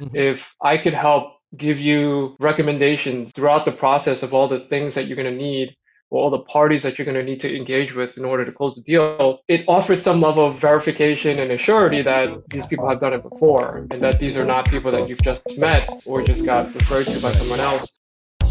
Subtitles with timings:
[0.00, 0.16] mm-hmm.
[0.16, 5.06] if I could help give you recommendations throughout the process of all the things that
[5.06, 5.74] you're going to need
[6.10, 8.52] or all the parties that you're going to need to engage with in order to
[8.52, 12.98] close the deal, it offers some level of verification and assurity that these people have
[12.98, 16.44] done it before and that these are not people that you've just met or just
[16.44, 17.98] got referred to by someone else.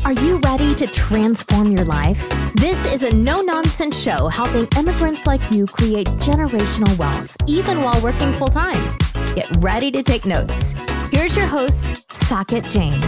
[0.06, 2.30] Are you ready to transform your life?
[2.56, 8.00] This is a no nonsense show helping immigrants like you create generational wealth, even while
[8.02, 8.98] working full time.
[9.36, 10.76] Get ready to take notes.
[11.12, 13.00] Here's your host, Saket Jane.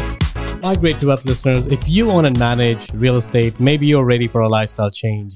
[0.61, 4.41] My great wealth listeners, if you own and manage real estate, maybe you're ready for
[4.41, 5.36] a lifestyle change.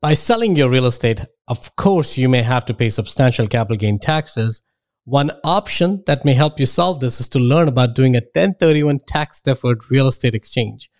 [0.00, 3.98] By selling your real estate, of course, you may have to pay substantial capital gain
[3.98, 4.62] taxes.
[5.04, 9.00] One option that may help you solve this is to learn about doing a 1031
[9.06, 10.90] tax deferred real estate exchange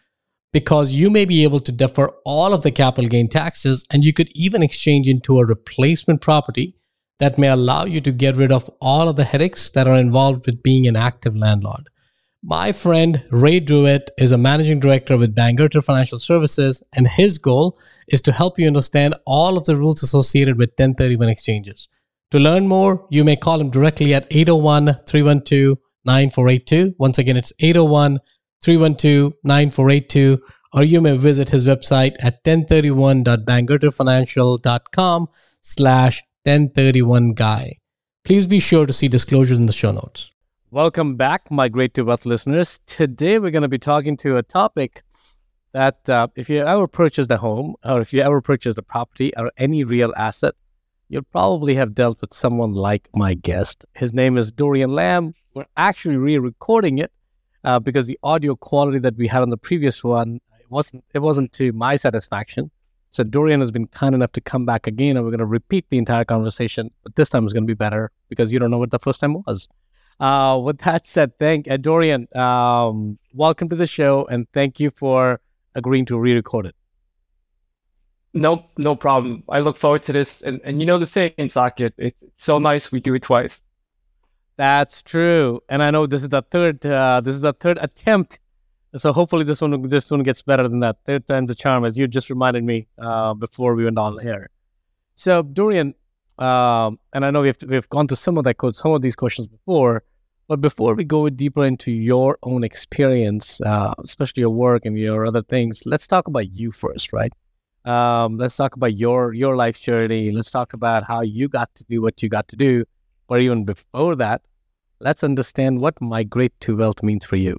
[0.52, 4.12] because you may be able to defer all of the capital gain taxes and you
[4.12, 6.74] could even exchange into a replacement property
[7.20, 10.46] that may allow you to get rid of all of the headaches that are involved
[10.46, 11.88] with being an active landlord.
[12.42, 17.78] My friend Ray Druitt is a managing director with Bangerter Financial Services, and his goal
[18.08, 21.86] is to help you understand all of the rules associated with 1031 exchanges.
[22.30, 26.94] To learn more, you may call him directly at 801 312 9482.
[26.98, 28.20] Once again, it's 801
[28.62, 30.40] 312 9482,
[30.72, 35.28] or you may visit his website at 1031.bangerterfinancial.com
[35.60, 37.76] slash 1031 guy.
[38.24, 40.30] Please be sure to see disclosures in the show notes.
[40.70, 42.80] Welcome back, Migrate to Wealth listeners.
[42.86, 45.02] Today we're going to be talking to a topic
[45.72, 49.32] that uh, if you ever purchased a home or if you ever purchased a property
[49.36, 50.54] or any real asset,
[51.10, 53.84] you'll probably have dealt with someone like my guest.
[53.94, 55.34] His name is Dorian Lam.
[55.52, 57.12] We're actually re-recording it
[57.64, 61.18] uh, because the audio quality that we had on the previous one it wasn't it
[61.18, 62.70] wasn't to my satisfaction.
[63.10, 65.86] So Dorian has been kind enough to come back again, and we're going to repeat
[65.90, 66.90] the entire conversation.
[67.02, 69.20] But this time is going to be better because you don't know what the first
[69.20, 69.68] time was.
[70.20, 72.28] Uh, with that said, thank uh, Dorian.
[72.36, 75.40] Um, welcome to the show, and thank you for
[75.74, 76.76] agreeing to re-record it.
[78.32, 79.42] No, no problem.
[79.48, 81.92] I look forward to this, and and you know the saying, Saket.
[81.98, 83.62] It's, it's so nice we do it twice.
[84.56, 86.86] That's true, and I know this is the third.
[86.86, 88.38] Uh, this is the third attempt,
[88.96, 90.96] so hopefully this one this one gets better than that.
[91.06, 94.50] Third time's the charm, as you just reminded me uh, before we went on here.
[95.14, 95.94] So Dorian,
[96.38, 99.16] um, and I know we've we've gone to some of that code, some of these
[99.16, 100.02] questions before.
[100.48, 105.24] But before we go deeper into your own experience, uh, especially your work and your
[105.24, 107.32] other things, let's talk about you first, right?
[107.84, 110.32] Um, let's talk about your your life journey.
[110.32, 112.84] Let's talk about how you got to do what you got to do.
[113.30, 114.42] or even before that,
[114.98, 117.56] let's understand what migrate to wealth means for you.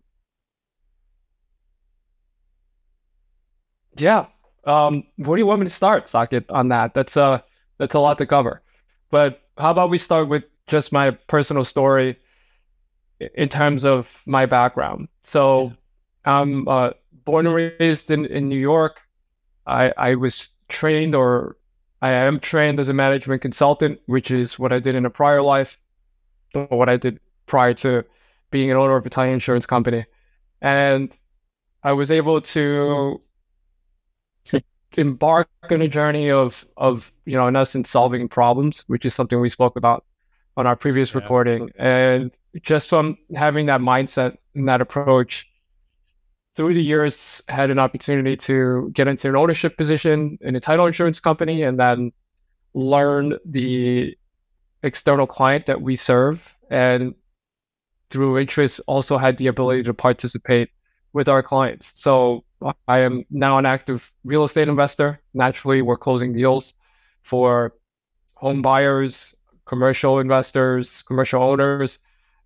[3.98, 4.28] Yeah.
[4.66, 6.94] Um, where do you want me to start, Saket, on that?
[6.94, 7.42] That's uh
[7.78, 8.62] that's a lot to cover.
[9.10, 12.18] But how about we start with just my personal story
[13.36, 15.08] in terms of my background.
[15.24, 15.74] So
[16.26, 16.92] I'm uh,
[17.26, 19.02] born and raised in, in New York.
[19.68, 21.58] I, I was trained or
[22.02, 25.42] I am trained as a management consultant, which is what I did in a prior
[25.42, 25.78] life,
[26.70, 28.04] what I did prior to
[28.50, 30.06] being an owner of a title insurance company.
[30.62, 31.16] And
[31.84, 33.22] I was able to
[34.98, 39.40] embark on a journey of, of, you know, in essence, solving problems, which is something
[39.40, 40.06] we spoke about
[40.58, 41.22] on our previous yeah.
[41.22, 41.70] recording.
[41.78, 45.48] And just from having that mindset and that approach
[46.56, 50.86] through the years, had an opportunity to get into an ownership position in a title
[50.86, 52.12] insurance company and then
[52.74, 54.18] learn the
[54.84, 56.54] external client that we serve.
[56.70, 57.16] And
[58.10, 60.70] through interest, also had the ability to participate
[61.14, 61.94] with our clients.
[61.96, 62.44] So
[62.88, 65.20] I am now an active real estate investor.
[65.34, 66.74] Naturally, we're closing deals
[67.22, 67.74] for
[68.36, 69.36] home buyers,
[69.66, 72.00] commercial investors, commercial owners,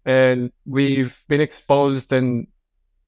[0.06, 2.48] and we've been exposed and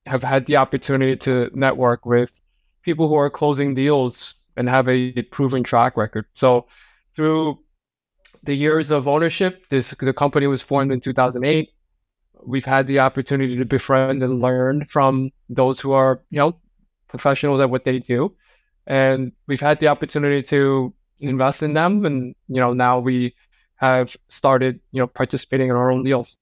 [0.05, 2.41] have had the opportunity to network with
[2.81, 6.25] people who are closing deals and have a proven track record.
[6.33, 6.67] So
[7.13, 7.59] through
[8.43, 11.69] the years of ownership, this the company was formed in 2008.
[12.45, 16.57] We've had the opportunity to befriend and learn from those who are, you know,
[17.07, 18.35] professionals at what they do.
[18.85, 22.05] And we've had the opportunity to invest in them.
[22.05, 23.35] And, you know, now we
[23.75, 26.37] have started, you know, participating in our own deals.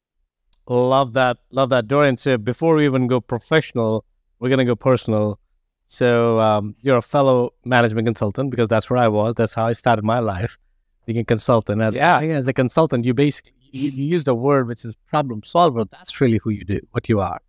[0.68, 1.38] Love that.
[1.52, 1.88] Love that.
[1.88, 4.06] Dorian, so before we even go professional,
[4.40, 5.40] we're going to go personal.
[5.88, 9.36] So um, you're a fellow management consultant because that's where I was.
[9.36, 10.58] That's how I started my life,
[11.06, 11.82] being a consultant.
[11.82, 15.44] And yeah, as a consultant, you basically you, you use the word which is problem
[15.44, 15.84] solver.
[15.86, 17.42] That's really who you do, what you are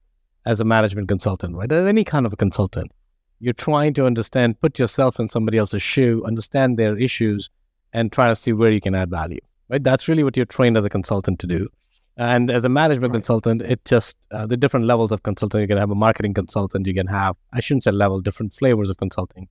[0.44, 1.70] as a management consultant, right?
[1.70, 2.92] As any kind of a consultant,
[3.38, 7.50] you're trying to understand, put yourself in somebody else's shoe, understand their issues,
[7.92, 9.82] and try to see where you can add value, right?
[9.82, 11.68] That's really what you're trained as a consultant to do.
[12.16, 13.18] And as a management right.
[13.18, 15.60] consultant, it just uh, the different levels of consulting.
[15.60, 16.86] You can have a marketing consultant.
[16.86, 19.48] You can have I shouldn't say level, different flavors of consulting,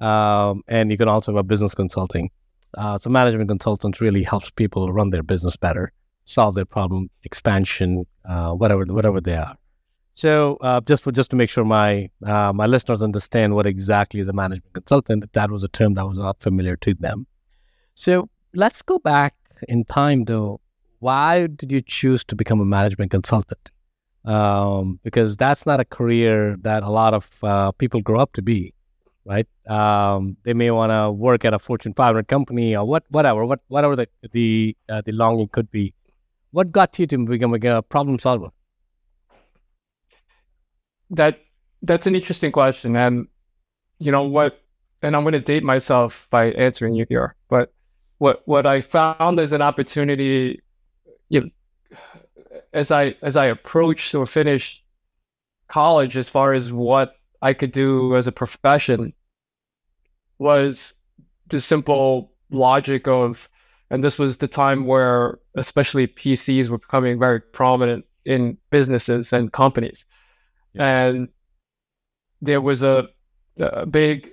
[0.00, 2.30] um, and you can also have a business consulting.
[2.74, 5.92] Uh, so management consultant really helps people run their business better,
[6.30, 9.56] solve their problem, expansion, uh, whatever whatever they are.
[10.14, 14.20] So uh, just for just to make sure my uh, my listeners understand what exactly
[14.20, 17.26] is a management consultant, that was a term that was not familiar to them.
[17.94, 19.34] So let's go back
[19.68, 20.60] in time though
[21.00, 23.70] why did you choose to become a management consultant?
[24.24, 28.42] Um, because that's not a career that a lot of uh, people grow up to
[28.42, 28.74] be,
[29.24, 29.48] right?
[29.66, 33.60] Um, they may want to work at a Fortune 500 company or what, whatever, what,
[33.68, 35.94] whatever the the uh, the longing could be.
[36.52, 38.48] What got you to become a problem solver?
[41.10, 41.40] That
[41.82, 43.26] that's an interesting question, and
[43.98, 44.60] you know what?
[45.02, 47.72] And I'm going to date myself by answering you here, but
[48.18, 50.60] what what I found as an opportunity
[51.30, 51.98] you know,
[52.72, 54.84] as I as I approached or finished
[55.68, 59.14] college, as far as what I could do as a profession,
[60.38, 60.92] was
[61.46, 63.48] the simple logic of,
[63.90, 69.52] and this was the time where especially PCs were becoming very prominent in businesses and
[69.52, 70.06] companies,
[70.74, 71.06] yeah.
[71.06, 71.28] and
[72.40, 73.08] there was a,
[73.58, 74.30] a big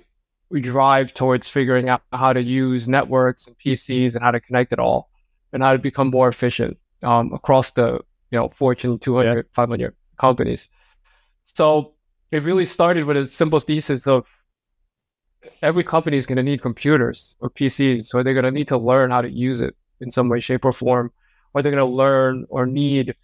[0.60, 4.78] drive towards figuring out how to use networks and PCs and how to connect it
[4.78, 5.10] all
[5.52, 8.00] and how to become more efficient um, across the
[8.30, 9.42] you know Fortune 200, yeah.
[9.52, 10.68] 500 companies.
[11.44, 11.94] So
[12.30, 14.26] it really started with a simple thesis of
[15.62, 18.78] every company is going to need computers or PCs, so they're going to need to
[18.78, 21.12] learn how to use it in some way, shape, or form,
[21.54, 23.14] or they're going to learn or need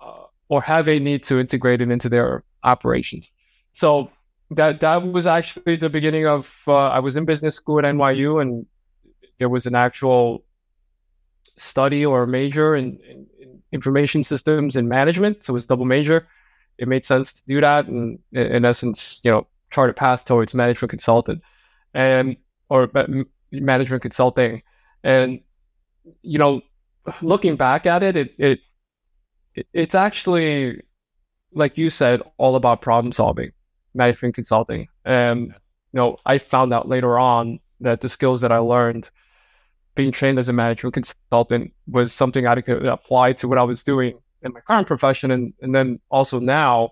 [0.00, 3.32] uh, or have a need to integrate it into their operations.
[3.72, 4.10] So
[4.50, 6.52] that that was actually the beginning of.
[6.66, 8.66] Uh, I was in business school at NYU, and
[9.38, 10.44] there was an actual
[11.56, 15.44] study or major in, in, in, information systems and management.
[15.44, 16.26] So it was double major.
[16.78, 20.54] It made sense to do that, and in essence, you know, chart a path towards
[20.54, 21.42] management consultant
[21.94, 22.36] and
[22.68, 22.90] or
[23.52, 24.62] management consulting.
[25.02, 25.40] And
[26.22, 26.60] you know,
[27.22, 28.60] looking back at it, it it
[29.72, 30.82] it's actually
[31.54, 33.52] like you said, all about problem solving,
[33.94, 34.88] management consulting.
[35.04, 35.54] And you
[35.92, 39.10] know, I found out later on that the skills that I learned
[39.94, 43.84] being trained as a management consultant was something I could apply to what I was
[43.84, 45.30] doing in my current profession.
[45.30, 46.90] And, and then also now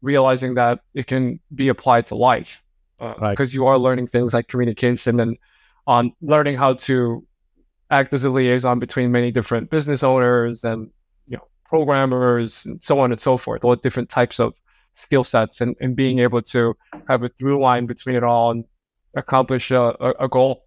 [0.00, 2.62] realizing that it can be applied to life
[2.98, 3.52] because uh, right.
[3.52, 5.36] you are learning things like communication and
[5.86, 7.24] on learning how to
[7.90, 10.90] act as a liaison between many different business owners and
[11.26, 14.52] you know programmers and so on and so forth all different types of
[14.92, 16.76] skill sets and, and being able to
[17.08, 18.64] have a through line between it all and
[19.14, 20.64] accomplish a, a, a goal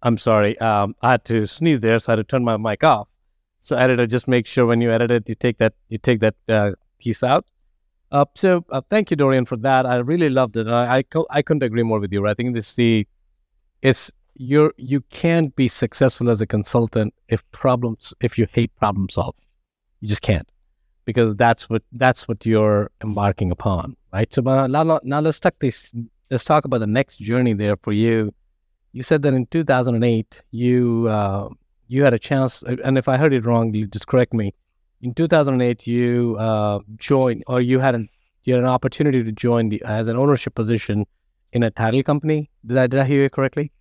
[0.00, 0.56] I'm sorry.
[0.60, 3.17] Um, I had to sneeze there, so I had to turn my mic off.
[3.68, 6.34] So editor, just make sure when you edit it, you take that you take that
[6.48, 7.44] uh, piece out.
[8.10, 9.84] Uh, so uh, thank you, Dorian, for that.
[9.84, 10.66] I really loved it.
[10.66, 12.26] I, I, I couldn't agree more with you.
[12.26, 13.06] I think this the
[13.82, 19.10] it's you're you can't be successful as a consultant if problems if you hate problem
[19.10, 19.44] solving.
[20.00, 20.50] You just can't
[21.04, 24.32] because that's what that's what you're embarking upon, right?
[24.32, 25.92] So uh, now, now let's talk this.
[26.30, 28.32] Let's talk about the next journey there for you
[28.92, 31.48] you said that in 2008 you uh,
[31.88, 34.54] you had a chance, and if I heard it wrong, you just correct me.
[35.00, 38.08] In 2008, you uh, joined, or you had an
[38.44, 41.06] you had an opportunity to join the, as an ownership position
[41.52, 42.50] in a title company.
[42.64, 43.72] Did I did I hear you correctly?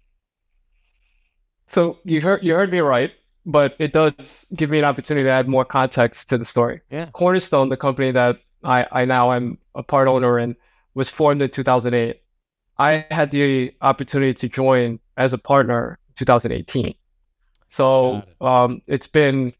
[1.65, 3.11] So you heard you heard me right,
[3.45, 6.81] but it does give me an opportunity to add more context to the story.
[6.89, 7.09] Yeah.
[7.11, 10.55] Cornerstone, the company that I, I now am a part owner in,
[10.93, 12.21] was formed in 2008.
[12.79, 16.93] I had the opportunity to join as a partner 2018.
[17.67, 18.45] So it.
[18.45, 19.53] um, it's been,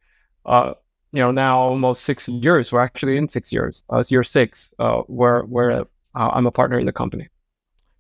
[0.46, 0.74] uh,
[1.12, 2.72] you know, now almost six years.
[2.72, 3.84] We're actually in six years.
[3.92, 5.84] Uh, it's year six uh, where where uh,
[6.16, 7.28] I'm a partner in the company.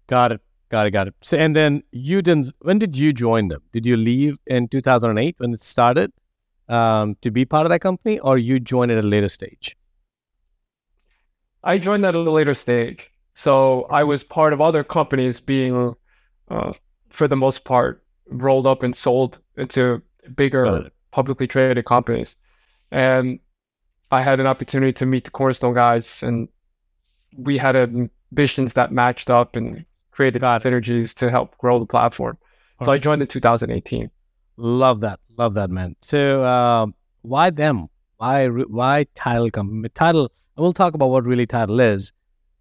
[0.08, 0.42] Got it.
[0.70, 0.92] Got it.
[0.92, 1.16] Got it.
[1.22, 2.54] So, and then you didn't.
[2.60, 3.62] When did you join them?
[3.72, 6.12] Did you leave in 2008 when it started
[6.70, 9.78] um, to be part of that company, or you joined at a later stage?
[11.64, 13.12] I joined at a later stage.
[13.34, 15.94] So I was part of other companies being,
[16.50, 16.74] uh,
[17.10, 20.02] for the most part, rolled up and sold into
[20.36, 22.38] bigger publicly traded companies.
[22.92, 23.40] And
[24.12, 26.48] I had an opportunity to meet the Cornerstone guys, and
[27.38, 32.38] we had ambitions that matched up and created synergies to help grow the platform.
[32.84, 34.10] so I joined in 2018.
[34.58, 35.96] Love that, love that, man.
[36.02, 36.88] So uh,
[37.22, 37.88] why them?
[38.18, 39.90] Why why title company?
[39.90, 40.32] Title.
[40.56, 42.12] We'll talk about what really title is.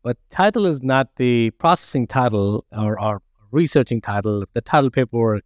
[0.03, 5.45] But title is not the processing title or, or researching title, the title paperwork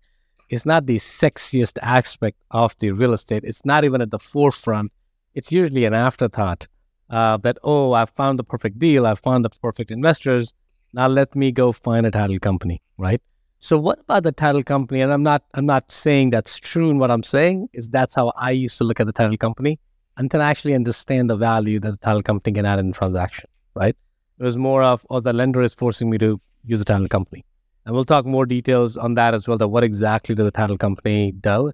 [0.51, 4.93] is not the sexiest aspect of the real estate, it's not even at the forefront.
[5.35, 6.67] It's usually an afterthought
[7.09, 10.53] uh, that, oh, I found the perfect deal, I found the perfect investors.
[10.93, 13.23] Now let me go find a title company, right?
[13.61, 15.03] So what about the title company?
[15.03, 18.33] And I'm not I'm not saying that's true in what I'm saying, is that's how
[18.37, 19.79] I used to look at the title company
[20.17, 23.49] until I actually understand the value that the title company can add in the transaction,
[23.75, 23.95] right?
[24.39, 27.45] It was more of, oh, the lender is forcing me to use a title company.
[27.85, 29.59] And we'll talk more details on that as well.
[29.59, 31.73] That what exactly does the title company do,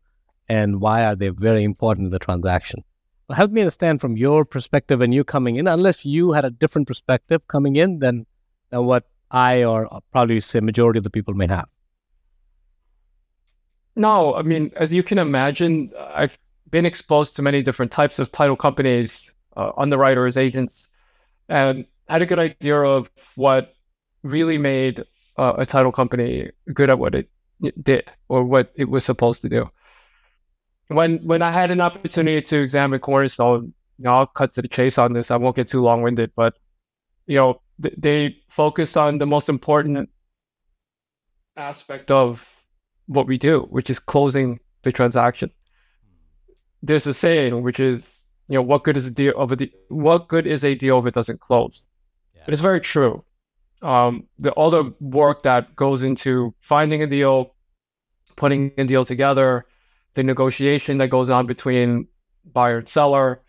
[0.49, 2.83] and why are they very important in the transaction?
[3.29, 5.67] Well, help me understand from your perspective and you coming in.
[5.67, 8.27] Unless you had a different perspective coming in than
[8.71, 11.69] than what I or probably say majority of the people may have.
[13.97, 16.39] No, I mean, as you can imagine, I've
[16.71, 20.89] been exposed to many different types of title companies, uh, underwriters, agents,
[21.49, 23.75] and had a good idea of what
[24.23, 25.05] really made
[25.39, 27.29] uh, a title company good at what it,
[27.63, 29.71] it did or what it was supposed to do.
[30.89, 34.69] When when I had an opportunity to examine Cornerstone, you know, I'll cut to the
[34.69, 35.31] chase on this.
[35.31, 36.55] I won't get too long winded, but
[37.27, 40.09] you know, th- they focus on the most important
[41.57, 42.47] aspect of
[43.07, 45.51] what we do, which is closing the transaction.
[46.83, 49.73] There's a saying which is, you know, what good is a deal of a de-
[49.89, 51.89] what good is a deal if it doesn't close?
[52.35, 52.43] Yeah.
[52.45, 53.25] But it's very true
[53.83, 57.55] um, the all the work that goes into finding a deal,
[58.37, 59.67] putting a deal together,
[60.15, 62.09] the negotiation that goes on between
[62.53, 63.43] buyer and seller,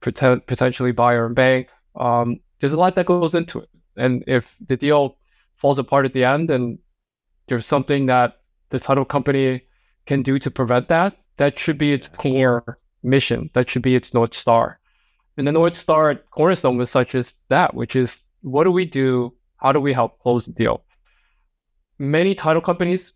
[0.00, 1.68] poten- potentially buyer and bank.
[1.96, 5.16] Um, there's a lot that goes into it, and if the deal
[5.56, 6.78] falls apart at the end, and
[7.48, 9.62] there's something that the title company
[10.06, 13.50] can do to prevent that, that should be its core mission.
[13.54, 14.78] That should be its north star.
[15.36, 18.84] And the north star at Cornerstone was such as that, which is what do we
[18.84, 19.34] do?
[19.56, 20.84] How do we help close the deal?
[21.98, 23.14] Many title companies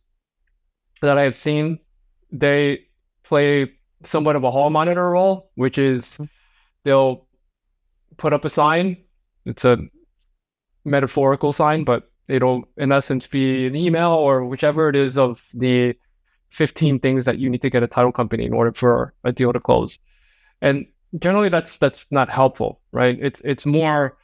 [1.00, 1.78] that I have seen,
[2.30, 2.84] they
[3.22, 3.72] play
[4.04, 6.24] somewhat of a hall monitor role, which is mm-hmm.
[6.84, 7.26] they'll
[8.16, 8.96] put up a sign.
[9.44, 9.78] It's a
[10.84, 15.94] metaphorical sign, but it'll in essence be an email or whichever it is of the
[16.50, 19.52] 15 things that you need to get a title company in order for a deal
[19.52, 19.98] to close.
[20.60, 20.86] And
[21.18, 23.18] generally that's that's not helpful, right?
[23.20, 24.16] It's it's more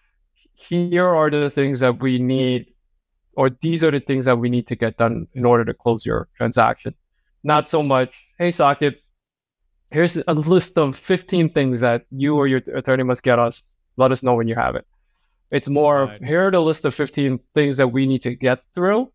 [0.69, 2.67] here are the things that we need,
[3.35, 6.05] or these are the things that we need to get done in order to close
[6.05, 6.95] your transaction.
[7.45, 8.97] Not so much, hey, Saket,
[9.91, 13.71] here's a list of 15 things that you or your attorney must get us.
[13.97, 14.87] Let us know when you have it.
[15.50, 16.25] It's more, right.
[16.25, 19.11] here are the list of 15 things that we need to get through.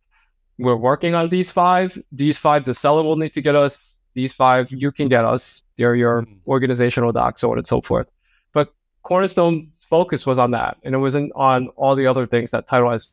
[0.58, 1.98] We're working on these five.
[2.12, 3.98] These five, the seller will need to get us.
[4.14, 5.64] These five, you can get us.
[5.78, 6.38] They're your mm.
[6.48, 8.08] organizational docs, so on and so forth.
[8.54, 12.62] But Cornerstone focus was on that, and it wasn't on all the other things that
[12.68, 13.04] title has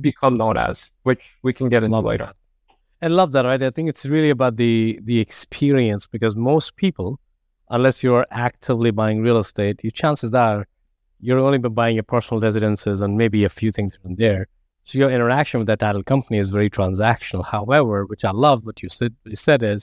[0.00, 2.26] become known as, which we can get into love later.
[2.26, 2.36] That.
[3.06, 3.60] I love that, right?
[3.70, 7.18] I think it's really about the the experience because most people,
[7.76, 10.60] unless you're actively buying real estate, your chances are
[11.26, 14.42] you're only buying your personal residences and maybe a few things from there.
[14.84, 17.44] So your interaction with that title company is very transactional.
[17.56, 19.80] However, which I love what you said, what you said is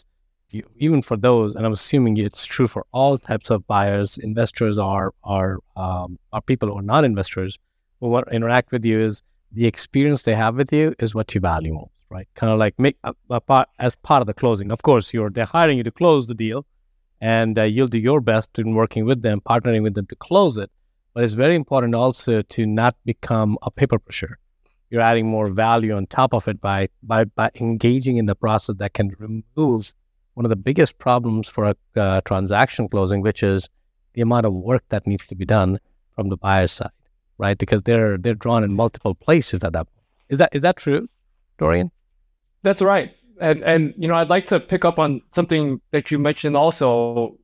[0.54, 4.78] you, even for those, and I'm assuming it's true for all types of buyers, investors,
[4.78, 7.58] or are um, are people who are not investors
[8.00, 11.34] who want to interact with you is the experience they have with you is what
[11.34, 12.28] you value most, right?
[12.36, 14.72] Kind of like make a, a part as part of the closing.
[14.72, 16.66] Of course, you're they're hiring you to close the deal,
[17.22, 20.58] and uh, you'll do your best in working with them, partnering with them to close
[20.58, 20.70] it.
[21.14, 24.40] But it's very important also to not become a paper pusher.
[24.90, 28.76] You're adding more value on top of it by by by engaging in the process
[28.76, 29.94] that can remove
[30.34, 33.70] one of the biggest problems for a uh, transaction closing, which is
[34.14, 35.80] the amount of work that needs to be done
[36.16, 36.92] from the buyer's side,
[37.38, 37.58] right?
[37.58, 40.06] Because they're they're drawn in multiple places at that point.
[40.30, 41.08] Is that is that true,
[41.58, 41.92] Dorian?
[42.64, 43.16] That's right.
[43.42, 47.38] And and you know, I'd like to pick up on something that you mentioned also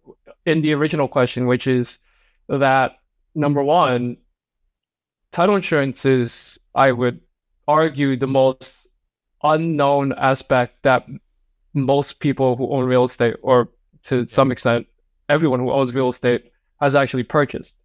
[0.45, 1.99] in the original question, which is
[2.47, 2.97] that
[3.35, 4.17] number one,
[5.31, 7.21] title insurance is, I would
[7.67, 8.87] argue, the most
[9.43, 11.05] unknown aspect that
[11.73, 13.69] most people who own real estate, or
[14.05, 14.87] to some extent,
[15.27, 17.77] everyone who owns real estate, has actually purchased.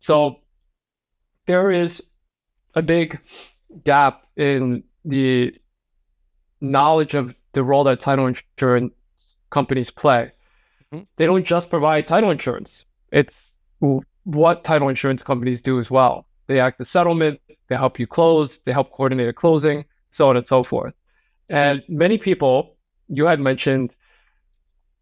[0.00, 0.40] So
[1.46, 2.02] there is
[2.74, 3.20] a big
[3.84, 5.54] gap in the
[6.60, 8.92] knowledge of the role that title insurance
[9.50, 10.32] companies play.
[10.92, 11.04] Mm-hmm.
[11.16, 12.86] They don't just provide title insurance.
[13.12, 13.52] It's
[14.24, 16.26] what title insurance companies do as well.
[16.46, 20.36] They act as settlement, they help you close, they help coordinate a closing, so on
[20.36, 20.94] and so forth.
[21.48, 22.76] And many people
[23.10, 23.94] you had mentioned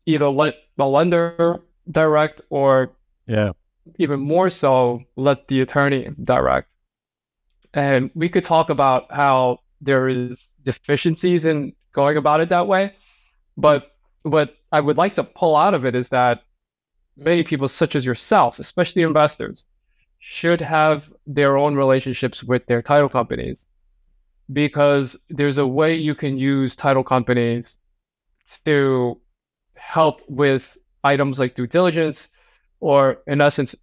[0.06, 1.60] either let the lender
[1.90, 2.90] direct or
[3.26, 3.52] yeah
[3.98, 6.68] even more so let the attorney direct
[7.74, 12.94] and we could talk about how there is deficiencies in going about it that way.
[13.56, 16.42] But what I would like to pull out of it is that
[17.16, 19.66] many people, such as yourself, especially investors,
[20.18, 23.66] should have their own relationships with their title companies
[24.52, 27.78] because there's a way you can use title companies
[28.64, 29.20] to
[29.74, 32.28] help with items like due diligence
[32.80, 33.74] or in essence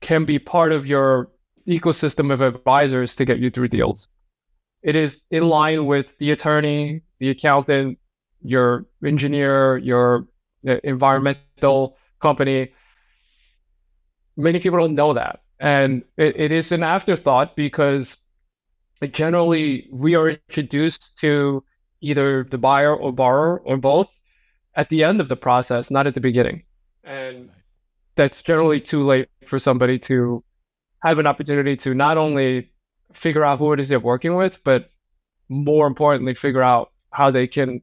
[0.00, 1.30] can be part of your
[1.66, 4.08] ecosystem of advisors to get you through deals.
[4.82, 7.98] It is in line with the attorney, the accountant,
[8.42, 10.28] your engineer, your
[10.66, 12.72] uh, environmental company.
[14.36, 15.40] Many people don't know that.
[15.60, 18.16] And it, it is an afterthought because
[19.12, 21.64] generally we are introduced to
[22.00, 24.18] either the buyer or borrower or both
[24.74, 26.62] at the end of the process, not at the beginning.
[27.04, 27.50] And
[28.16, 30.44] that's generally too late for somebody to
[31.02, 32.70] have an opportunity to not only
[33.12, 34.90] figure out who it is they're working with, but
[35.48, 37.80] more importantly, figure out how they can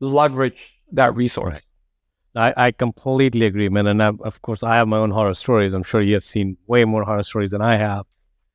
[0.00, 0.58] leverage
[0.92, 1.54] that resource.
[1.54, 2.54] Right.
[2.56, 3.86] I, I completely agree, man.
[3.86, 5.72] And I, of course, I have my own horror stories.
[5.72, 8.06] I'm sure you have seen way more horror stories than I have.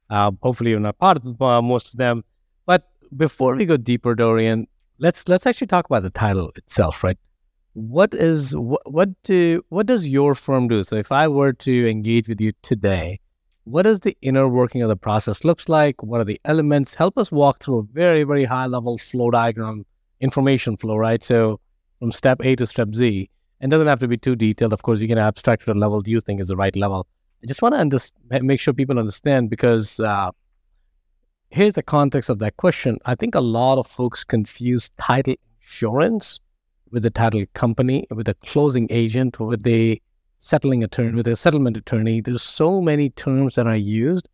[0.09, 2.23] Uh, hopefully, you're not part of uh, most of them.
[3.15, 4.67] Before we go deeper, Dorian,
[4.99, 7.17] let's let's actually talk about the title itself, right?
[7.73, 10.83] What is what what do what does your firm do?
[10.83, 13.19] So, if I were to engage with you today,
[13.63, 16.03] what does the inner working of the process looks like?
[16.03, 16.95] What are the elements?
[16.95, 19.85] Help us walk through a very very high level flow diagram,
[20.19, 21.23] information flow, right?
[21.23, 21.59] So,
[21.99, 23.29] from step A to step Z,
[23.61, 24.73] and doesn't have to be too detailed.
[24.73, 27.07] Of course, you can abstract to the level you think is the right level
[27.43, 30.31] I just want to under- make sure people understand because uh,
[31.49, 32.97] here's the context of that question.
[33.05, 36.39] I think a lot of folks confuse title insurance
[36.91, 40.01] with the title company, with a closing agent, with the
[40.39, 42.21] settling attorney, with a settlement attorney.
[42.21, 44.29] There's so many terms that are used.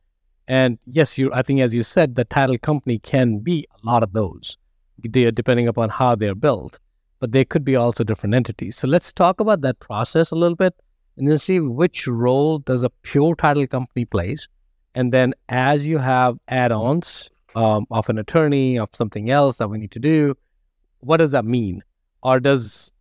[0.47, 4.03] And yes, you I think as you said, the title company can be a lot
[4.03, 4.57] of those,
[5.03, 6.79] They are depending upon how they're built.
[7.19, 8.75] But they could be also different entities.
[8.75, 10.73] So let's talk about that process a little bit
[11.15, 14.49] and then see which role does a pure title company plays.
[14.95, 19.77] And then as you have add-ons um, of an attorney, of something else that we
[19.77, 20.35] need to do,
[20.99, 21.83] what does that mean?
[22.21, 22.91] Or does,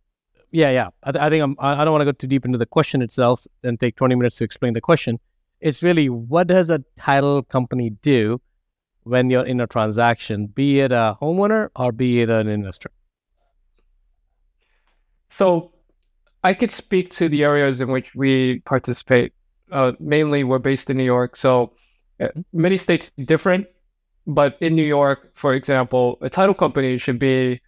[0.51, 0.89] yeah, yeah.
[1.03, 3.01] I, th- I think I'm, I don't want to go too deep into the question
[3.01, 5.19] itself and take 20 minutes to explain the question.
[5.61, 8.41] It's really what does a title company do
[9.03, 12.91] when you're in a transaction, be it a homeowner or be it an investor?
[15.29, 15.71] So
[16.43, 19.33] I could speak to the areas in which we participate.
[19.71, 21.73] Uh, mainly, we're based in New York, so
[22.23, 23.67] Uh, many states different.
[24.25, 27.59] But in New York, for example, a title company should be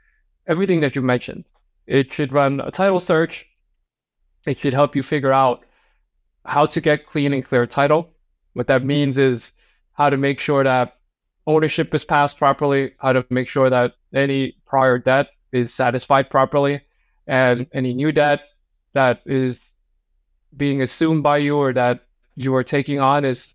[0.48, 1.44] everything that you mentioned.
[1.86, 3.46] It should run a title search.
[4.48, 5.65] It should help you figure out
[6.46, 8.10] how to get clean and clear title.
[8.54, 9.52] What that means is
[9.94, 10.98] how to make sure that
[11.46, 16.82] ownership is passed properly, how to make sure that any prior debt is satisfied properly,
[17.28, 18.41] and any new debt
[18.94, 19.62] that is
[20.56, 23.55] being assumed by you or that you are taking on is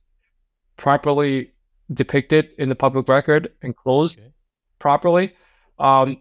[0.80, 1.52] properly
[1.92, 4.32] depicted in the public record and closed okay.
[4.78, 5.32] properly.
[5.78, 6.16] Um,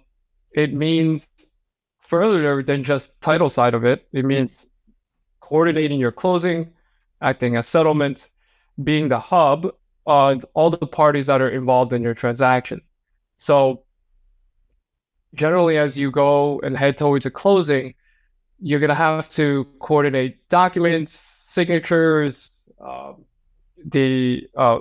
[0.51, 1.29] it means
[2.01, 4.07] further than just title side of it.
[4.11, 4.65] It means
[5.39, 6.71] coordinating your closing,
[7.21, 8.29] acting as settlement,
[8.83, 9.71] being the hub
[10.05, 12.81] on all the parties that are involved in your transaction.
[13.37, 13.83] So
[15.35, 17.93] generally, as you go and head towards a closing,
[18.59, 21.13] you're going to have to coordinate documents,
[21.47, 23.23] signatures, um,
[23.85, 24.79] the, uh,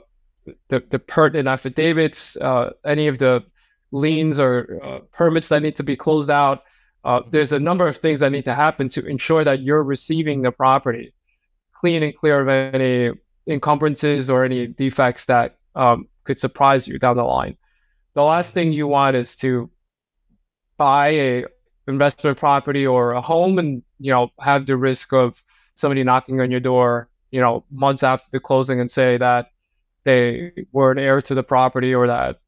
[0.68, 3.44] the the pertinent affidavits, uh, any of the
[3.90, 6.62] liens or uh, permits that need to be closed out.
[7.04, 10.42] Uh, there's a number of things that need to happen to ensure that you're receiving
[10.42, 11.12] the property
[11.72, 13.12] clean and clear of any
[13.46, 17.56] encumbrances or any defects that um, could surprise you down the line.
[18.14, 19.70] The last thing you want is to
[20.76, 21.44] buy a
[21.86, 25.42] investment property or a home and you know have the risk of
[25.74, 29.50] somebody knocking on your door you know months after the closing and say that
[30.04, 32.40] they were an heir to the property or that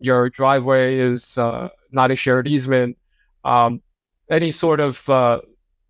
[0.00, 2.96] your driveway is uh, not a shared easement
[3.44, 3.80] um,
[4.30, 5.40] any sort of uh,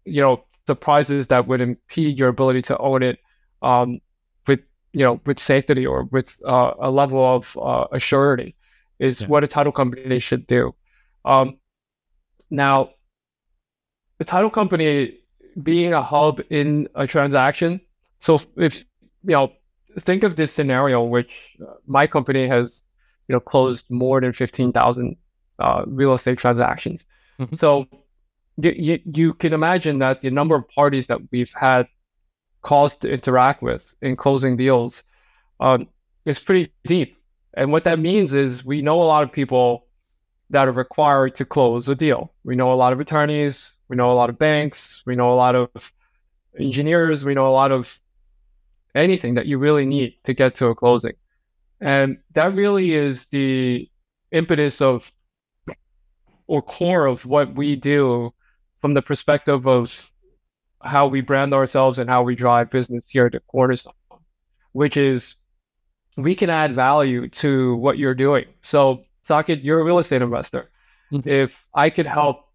[0.04, 3.18] you know surprises that would impede your ability to own it
[3.62, 4.00] um,
[4.46, 4.60] with
[4.92, 8.54] you know with safety or with uh, a level of uh, assurity
[8.98, 9.28] is yeah.
[9.28, 10.74] what a title company should do
[11.24, 11.56] um,
[12.50, 12.90] now
[14.18, 15.18] the title company
[15.62, 17.80] being a hub in a transaction.
[18.18, 18.78] So if
[19.24, 19.52] you know,
[20.00, 22.82] think of this scenario, which uh, my company has
[23.28, 25.16] you know closed more than fifteen thousand
[25.58, 27.04] uh, real estate transactions.
[27.38, 27.54] Mm-hmm.
[27.54, 27.86] So
[28.56, 31.86] you, you, you can imagine that the number of parties that we've had
[32.62, 35.02] calls to interact with in closing deals
[35.60, 35.86] um,
[36.24, 37.16] is pretty deep.
[37.54, 39.86] And what that means is we know a lot of people
[40.50, 42.32] that are required to close a deal.
[42.44, 45.34] We know a lot of attorneys, we know a lot of banks, we know a
[45.34, 45.92] lot of
[46.58, 48.00] engineers, we know a lot of
[48.96, 51.14] anything that you really need to get to a closing.
[51.80, 53.88] And that really is the
[54.32, 55.12] impetus of
[56.46, 58.32] or core of what we do
[58.80, 60.10] from the perspective of
[60.82, 63.94] how we brand ourselves and how we drive business here at the Cornerstone,
[64.72, 65.34] which is
[66.16, 68.44] we can add value to what you're doing.
[68.62, 70.70] So, Saket, you're a real estate investor.
[71.12, 71.28] Mm-hmm.
[71.28, 72.48] If I could help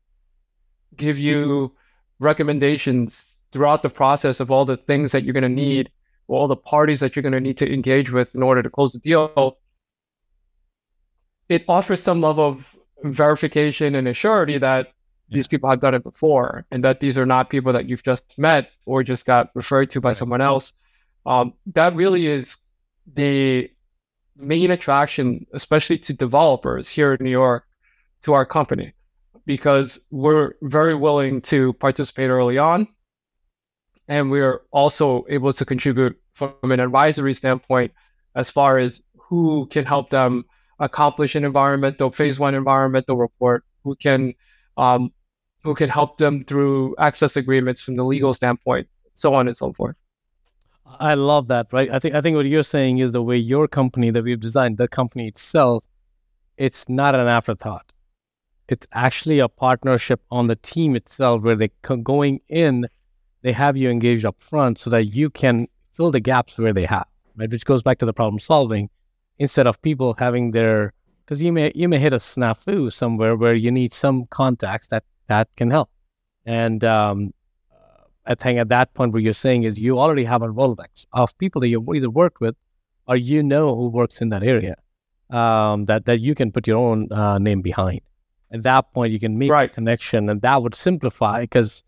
[0.96, 1.74] give you
[2.20, 5.92] recommendations throughout the process of all the things that you're going to need,
[6.36, 8.94] all the parties that you're going to need to engage with in order to close
[8.94, 9.58] the deal,
[11.50, 14.94] it offers some level of verification and assurity that
[15.30, 18.38] these people have done it before and that these are not people that you've just
[18.38, 20.18] met or just got referred to by right.
[20.18, 20.74] someone else.
[21.26, 22.58] Um, that really is
[23.14, 23.70] the
[24.36, 27.66] main attraction, especially to developers here in New York,
[28.24, 28.94] to our company,
[29.46, 32.88] because we're very willing to participate early on.
[34.08, 37.92] And we're also able to contribute from an advisory standpoint
[38.36, 40.46] as far as who can help them
[40.80, 44.34] accomplish an environmental phase one environmental report, who can
[44.78, 45.12] um,
[45.64, 49.72] who can help them through access agreements from the legal standpoint, so on and so
[49.74, 49.96] forth.
[51.00, 51.90] I love that, right?
[51.92, 54.78] I think I think what you're saying is the way your company that we've designed,
[54.78, 55.84] the company itself,
[56.58, 57.92] it's not an afterthought.
[58.68, 61.70] It's actually a partnership on the team itself where they're
[62.04, 62.88] going in,
[63.42, 66.86] they have you engaged up front so that you can fill the gaps where they
[66.86, 67.50] have, right?
[67.50, 68.90] Which goes back to the problem solving
[69.38, 70.94] instead of people having their
[71.26, 75.04] because you may you may hit a snafu somewhere where you need some contacts that
[75.28, 75.90] that can help.
[76.46, 77.34] And um,
[78.26, 81.38] I think at that point, what you're saying is you already have a Rolodex of
[81.38, 82.56] people that you've either worked with
[83.08, 84.76] or you know who works in that area
[85.30, 88.02] um, that, that you can put your own uh, name behind.
[88.52, 89.70] At that point, you can make right.
[89.70, 91.84] a connection, and that would simplify because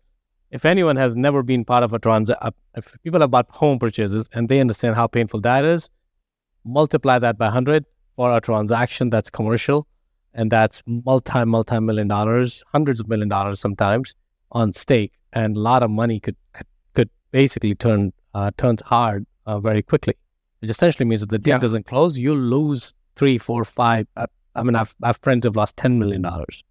[0.54, 3.76] if anyone has never been part of a transaction, uh, if people have bought home
[3.76, 5.90] purchases and they understand how painful that is,
[6.64, 9.88] multiply that by 100 for a transaction that's commercial
[10.32, 14.14] and that's multi, multi million dollars, hundreds of million dollars sometimes
[14.52, 19.58] on stake and a lot of money could could, basically turn uh, turns hard uh,
[19.58, 20.14] very quickly.
[20.62, 21.58] It essentially means that the deal yeah.
[21.58, 24.06] doesn't close, you lose three, four, five.
[24.16, 26.62] Uh, I mean, I've I've friends who've lost ten million dollars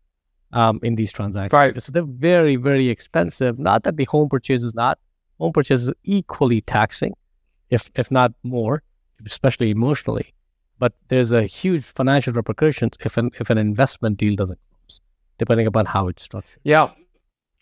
[0.53, 1.53] um, in these transactions.
[1.53, 1.81] Right.
[1.81, 3.59] So they're very, very expensive.
[3.59, 4.99] Not that the home purchase is not.
[5.39, 7.13] Home purchase is equally taxing,
[7.69, 8.83] if if not more,
[9.25, 10.33] especially emotionally.
[10.79, 15.01] But there's a huge financial repercussions if an if an investment deal doesn't close,
[15.37, 16.61] depending upon how it's structured.
[16.63, 16.91] Yeah,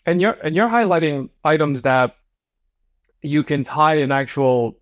[0.06, 2.14] and you're and you're highlighting items that
[3.22, 4.76] you can tie an actual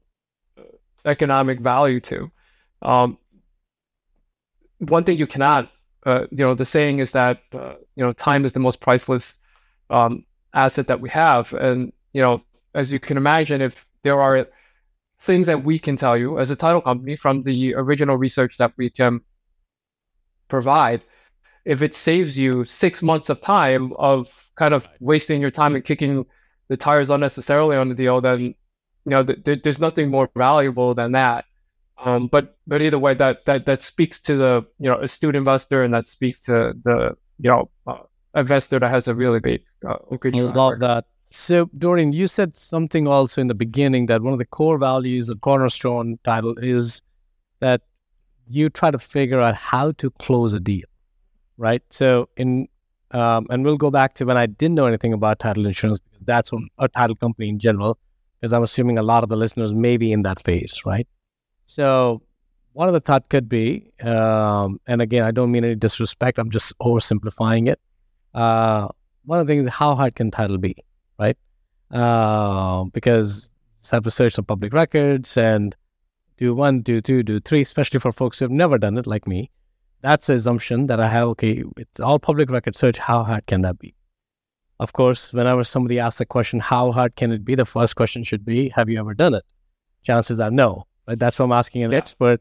[0.59, 0.63] uh,
[1.05, 2.31] economic value to.
[2.83, 3.19] Um,
[4.79, 5.71] one thing you cannot,
[6.07, 9.35] uh, you know, the saying is that uh, you know time is the most priceless
[9.91, 12.43] um, asset that we have, and you know,
[12.75, 14.47] as you can imagine, if there are
[15.21, 18.73] things that we can tell you as a title company from the original research that
[18.79, 19.21] we can
[20.49, 21.03] provide,
[21.65, 25.85] if it saves you six months of time of kind of wasting your time and
[25.85, 26.25] kicking
[26.69, 28.55] the tires unnecessarily on the deal, then you
[29.07, 31.45] know th- th- there's nothing more valuable than that.
[32.05, 35.83] Um, but but either way, that that that speaks to the you know astute investor,
[35.83, 37.99] and that speaks to the you know uh,
[38.35, 39.63] investor that has a really big.
[39.87, 41.07] Uh, good I love that.
[41.31, 45.29] So, Dorian, you said something also in the beginning that one of the core values
[45.29, 47.03] of Cornerstone title is
[47.61, 47.83] that
[48.49, 50.87] you try to figure out how to close a deal,
[51.57, 51.83] right?
[51.91, 52.67] So, in
[53.13, 56.25] um, and we'll go back to when I didn't know anything about title insurance because
[56.25, 57.99] that's a title company in general,
[58.41, 61.07] because I'm assuming a lot of the listeners may be in that phase, right?
[61.71, 62.23] So
[62.73, 66.39] one of the thought could be, um, and again, I don't mean any disrespect.
[66.39, 67.81] I'm just oversimplifying it.
[68.35, 68.89] Uh,
[69.25, 70.77] one of the things how hard can title be,
[71.19, 71.37] right?
[71.91, 73.51] Uh, because
[73.91, 75.77] have to search some public records and
[76.37, 79.27] do one, do two, do three, especially for folks who have never done it like
[79.27, 79.51] me
[80.03, 81.29] that's the assumption that I have.
[81.29, 82.99] Okay, it's all public record search.
[82.99, 83.95] How hard can that be?
[84.79, 87.55] Of course, whenever somebody asks a question, how hard can it be?
[87.55, 89.45] The first question should be, have you ever done it?
[90.03, 90.87] Chances are no.
[91.11, 91.19] Right?
[91.19, 91.99] That's what I'm asking an yeah.
[91.99, 92.41] expert.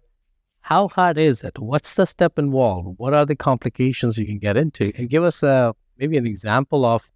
[0.61, 1.57] How hard is it?
[1.57, 2.99] What's the step involved?
[2.99, 4.91] What are the complications you can get into?
[4.95, 7.11] And give us a maybe an example of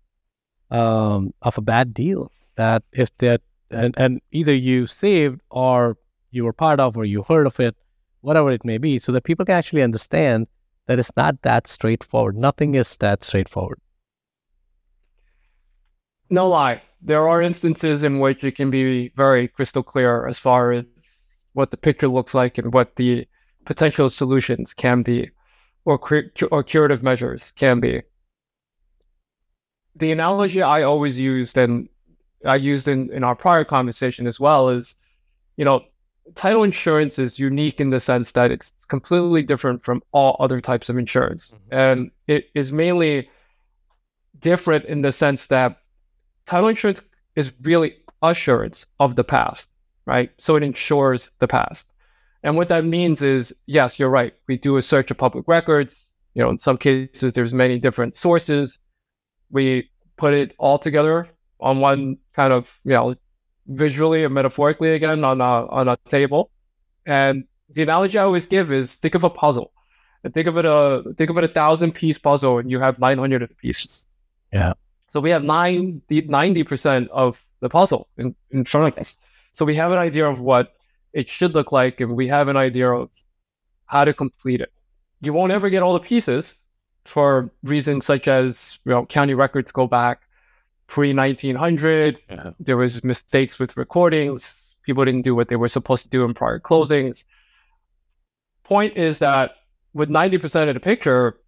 [0.71, 5.97] um, of a bad deal that if that and, and either you saved or
[6.31, 7.75] you were part of or you heard of it
[8.21, 10.47] whatever it may be, so that people can actually understand
[10.87, 12.37] that it's not that straightforward.
[12.37, 13.79] Nothing is that straightforward.
[16.29, 16.81] No lie.
[17.01, 20.85] There are instances in which it can be very crystal clear as far as
[21.53, 23.27] what the picture looks like and what the
[23.65, 25.29] potential solutions can be,
[25.85, 25.99] or
[26.51, 28.01] or curative measures can be.
[29.95, 31.87] The analogy I always used, and
[32.45, 34.95] I used in, in our prior conversation as well, is,
[35.55, 35.85] you know,
[36.35, 40.89] title insurance is unique in the sense that it's completely different from all other types
[40.89, 41.73] of insurance, mm-hmm.
[41.73, 43.29] and it is mainly
[44.39, 45.77] different in the sense that
[46.45, 47.01] title insurance
[47.35, 49.69] is really assurance of the past,
[50.05, 50.31] right?
[50.37, 51.89] So it ensures the past.
[52.43, 54.33] And what that means is, yes, you're right.
[54.47, 56.11] We do a search of public records.
[56.33, 58.79] You know, in some cases, there's many different sources.
[59.51, 63.15] We put it all together on one kind of, you know,
[63.67, 66.51] visually and metaphorically again on a on a table.
[67.05, 69.71] And the analogy I always give is think of a puzzle.
[70.23, 72.99] And think of it a think of it a thousand piece puzzle, and you have
[72.99, 74.05] nine hundred pieces.
[74.51, 74.73] Yeah.
[75.09, 79.15] So we have 90 percent of the puzzle in, in front of us.
[79.53, 80.73] So we have an idea of what
[81.13, 83.09] it should look like, and we have an idea of
[83.85, 84.73] how to complete it.
[85.21, 86.55] You won't ever get all the pieces
[87.05, 90.21] for reasons such as you know county records go back
[90.87, 92.17] pre 1900.
[92.29, 92.51] Yeah.
[92.59, 94.75] There was mistakes with recordings.
[94.83, 97.25] People didn't do what they were supposed to do in prior closings.
[98.63, 99.51] Point is that
[99.93, 101.39] with 90% of the picture,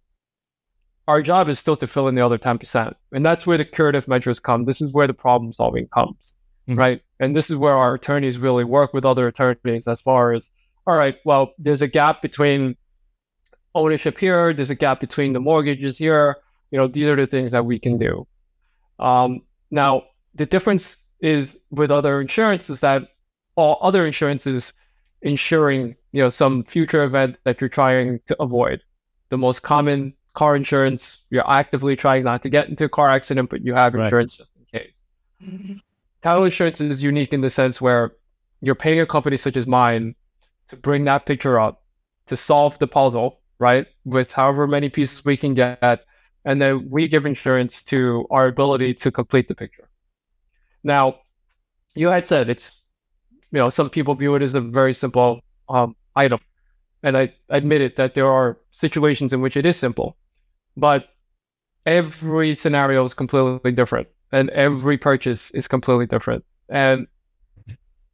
[1.08, 2.94] our job is still to fill in the other 10%.
[3.12, 4.64] And that's where the curative measures come.
[4.64, 6.34] This is where the problem solving comes,
[6.68, 6.78] mm-hmm.
[6.78, 7.02] right?
[7.20, 10.50] And this is where our attorneys really work with other attorneys as far as,
[10.86, 12.76] all right, well, there's a gap between
[13.74, 16.36] ownership here, there's a gap between the mortgages here.
[16.70, 18.26] You know, these are the things that we can do.
[18.98, 23.02] Um, now, the difference is with other insurance is that
[23.56, 24.72] all other insurances
[25.22, 28.82] insuring, you know, some future event that you're trying to avoid.
[29.30, 33.50] The most common car insurance, you're actively trying not to get into a car accident,
[33.50, 34.46] but you have insurance right.
[34.46, 35.80] just in case.
[36.26, 38.16] Title insurance is unique in the sense where
[38.60, 40.16] you're paying a company such as mine
[40.66, 41.84] to bring that picture up,
[42.26, 43.86] to solve the puzzle, right?
[44.04, 46.04] With however many pieces we can get.
[46.44, 49.88] And then we give insurance to our ability to complete the picture.
[50.82, 51.20] Now,
[51.94, 52.82] you had said it's,
[53.52, 56.40] you know, some people view it as a very simple um, item.
[57.04, 60.16] And I admit it that there are situations in which it is simple
[60.76, 61.10] but
[61.86, 66.44] every scenario is completely different and every purchase is completely different.
[66.68, 67.06] And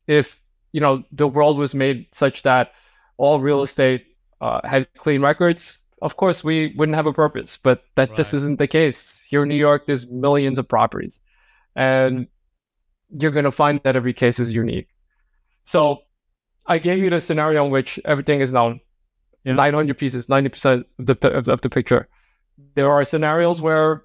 [0.06, 0.40] if,
[0.72, 2.72] you know, the world was made such that
[3.16, 4.04] all real estate
[4.40, 8.16] uh, had clean records, of course we wouldn't have a purpose, but that right.
[8.16, 9.20] just isn't the case.
[9.28, 11.20] Here in New York, there's millions of properties
[11.74, 12.26] and
[13.18, 14.88] you're going to find that every case is unique.
[15.64, 16.02] So
[16.66, 18.80] I gave you the scenario in which everything is known.
[19.44, 19.54] Yeah.
[19.54, 22.08] 900 pieces, 90% of the, of, of the picture
[22.74, 24.04] there are scenarios where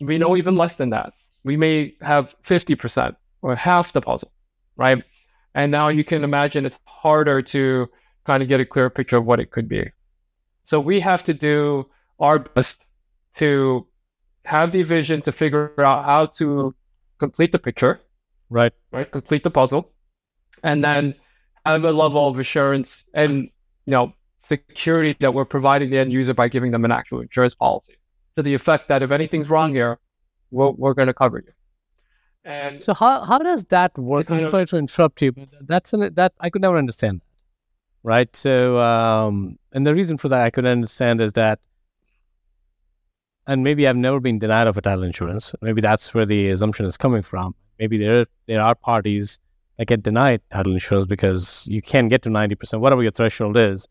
[0.00, 1.12] we know even less than that.
[1.44, 4.32] We may have 50% or half the puzzle,
[4.76, 5.02] right?
[5.54, 7.88] And now you can imagine it's harder to
[8.24, 9.90] kind of get a clear picture of what it could be.
[10.62, 12.86] So we have to do our best
[13.36, 13.86] to
[14.44, 16.74] have the vision to figure out how to
[17.18, 18.00] complete the picture,
[18.50, 18.72] right?
[18.92, 19.92] Right, complete the puzzle,
[20.62, 21.14] and then
[21.64, 23.44] have a level of assurance and
[23.86, 27.54] you know security that we're providing the end user by giving them an actual insurance
[27.54, 27.94] policy
[28.34, 29.98] to the effect that if anything's wrong here,
[30.50, 31.52] we're, we're going to cover you.
[32.44, 34.30] And so how, how does that work?
[34.30, 37.26] I'm sorry to interrupt you, but that's an, that I could never understand that.
[38.02, 38.34] Right.
[38.34, 41.60] So, um, and the reason for that I could understand is that,
[43.46, 45.54] and maybe I've never been denied of a title insurance.
[45.60, 47.54] Maybe that's where the assumption is coming from.
[47.78, 49.40] Maybe there there are parties
[49.76, 53.56] that get denied title insurance because you can't get to ninety percent, whatever your threshold
[53.56, 53.88] is.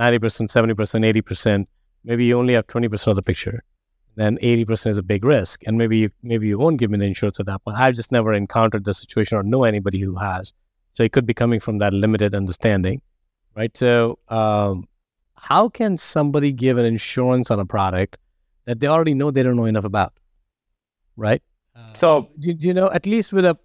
[0.00, 1.66] 90%, 70%, 80%,
[2.04, 3.62] maybe you only have 20% of the picture.
[4.20, 5.62] Then 80% is a big risk.
[5.66, 7.78] And maybe you, maybe you won't give me the insurance at that point.
[7.78, 10.52] I've just never encountered the situation or know anybody who has.
[10.92, 13.00] So it could be coming from that limited understanding,
[13.56, 13.74] right?
[13.74, 14.86] So, um,
[15.36, 18.18] how can somebody give an insurance on a product
[18.66, 20.12] that they already know they don't know enough about,
[21.16, 21.42] right?
[21.74, 23.56] Uh, so, you, you know, at least with a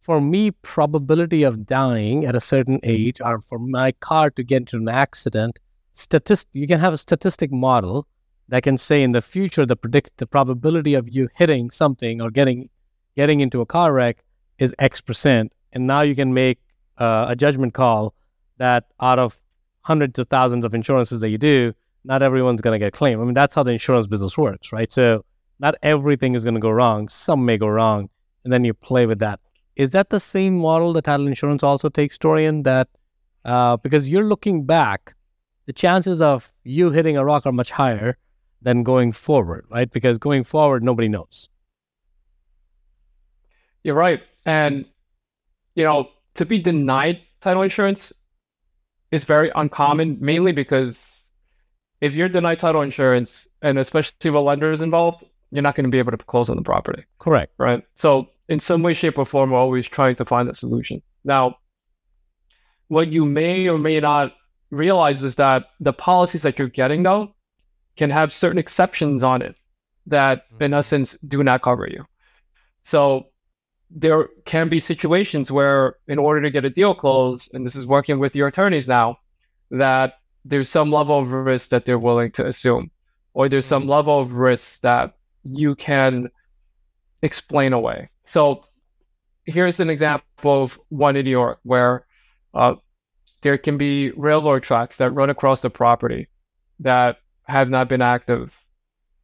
[0.00, 4.56] for me, probability of dying at a certain age, or for my car to get
[4.56, 5.58] into an accident
[5.94, 8.06] statistic you can have a statistic model
[8.48, 12.30] that can say in the future the predict the probability of you hitting something or
[12.30, 12.68] getting
[13.16, 14.24] getting into a car wreck
[14.58, 16.58] is X percent, and now you can make
[16.98, 18.14] uh, a judgment call
[18.58, 19.40] that out of
[19.82, 21.72] hundreds of thousands of insurances that you do,
[22.04, 23.20] not everyone's going to get a claim.
[23.20, 24.92] I mean, that's how the insurance business works, right?
[24.92, 25.24] So
[25.58, 27.08] not everything is going to go wrong.
[27.08, 28.08] Some may go wrong,
[28.44, 29.40] and then you play with that.
[29.76, 32.62] Is that the same model that title insurance also takes, Dorian?
[32.64, 32.88] That
[33.44, 35.14] uh, because you're looking back
[35.66, 38.18] the chances of you hitting a rock are much higher
[38.62, 39.90] than going forward, right?
[39.90, 41.48] Because going forward, nobody knows.
[43.82, 44.22] You're right.
[44.46, 44.84] And,
[45.74, 48.12] you know, to be denied title insurance
[49.10, 51.20] is very uncommon, mainly because
[52.00, 55.84] if you're denied title insurance, and especially if a lender is involved, you're not going
[55.84, 57.04] to be able to close on the property.
[57.18, 57.52] Correct.
[57.58, 57.84] Right.
[57.94, 61.00] So, in some way, shape, or form, we're always trying to find a solution.
[61.24, 61.56] Now,
[62.88, 64.32] what you may or may not
[64.70, 67.34] realize is that the policies that you're getting, though,
[67.96, 69.54] can have certain exceptions on it
[70.06, 70.74] that, in mm-hmm.
[70.74, 72.04] essence, do not cover you.
[72.82, 73.28] So,
[73.94, 77.86] there can be situations where, in order to get a deal closed, and this is
[77.86, 79.18] working with your attorneys now,
[79.70, 82.90] that there's some level of risk that they're willing to assume,
[83.34, 83.90] or there's some mm-hmm.
[83.90, 86.28] level of risk that you can
[87.22, 88.08] explain away.
[88.24, 88.64] So
[89.44, 92.06] here's an example of one in New York where
[92.54, 92.76] uh,
[93.42, 96.28] there can be railroad tracks that run across the property
[96.80, 98.56] that have not been active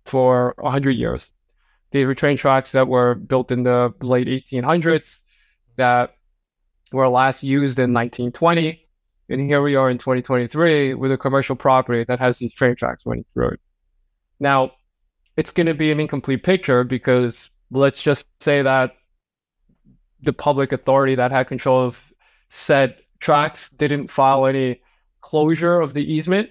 [0.04, 1.32] for 100 years.
[1.90, 5.18] These were train tracks that were built in the late 1800s
[5.76, 6.16] that
[6.92, 8.84] were last used in 1920.
[9.30, 13.02] And here we are in 2023 with a commercial property that has these train tracks
[13.04, 13.60] running through it.
[14.40, 14.72] Now,
[15.36, 18.92] it's going to be an incomplete picture because let's just say that
[20.22, 22.02] the public authority that had control of
[22.48, 24.80] said tracks didn't file any
[25.20, 26.48] closure of the easement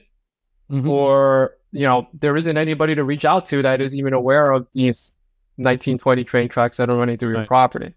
[0.71, 0.88] mm-hmm.
[0.88, 4.67] or you know there isn't anybody to reach out to that is even aware of
[4.73, 5.13] these
[5.58, 7.39] 1920 train tracks that are running through right.
[7.39, 7.93] your property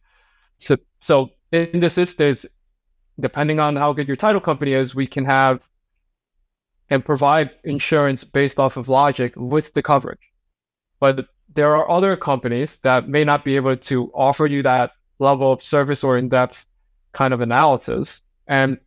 [0.58, 2.46] so so in this instance
[3.18, 5.68] depending on how good your title company is we can have
[6.88, 10.30] and provide insurance based off of logic with the coverage
[10.98, 15.52] but there are other companies that may not be able to offer you that level
[15.52, 16.66] of service or in-depth
[17.12, 18.22] kind of analysis.
[18.46, 18.78] And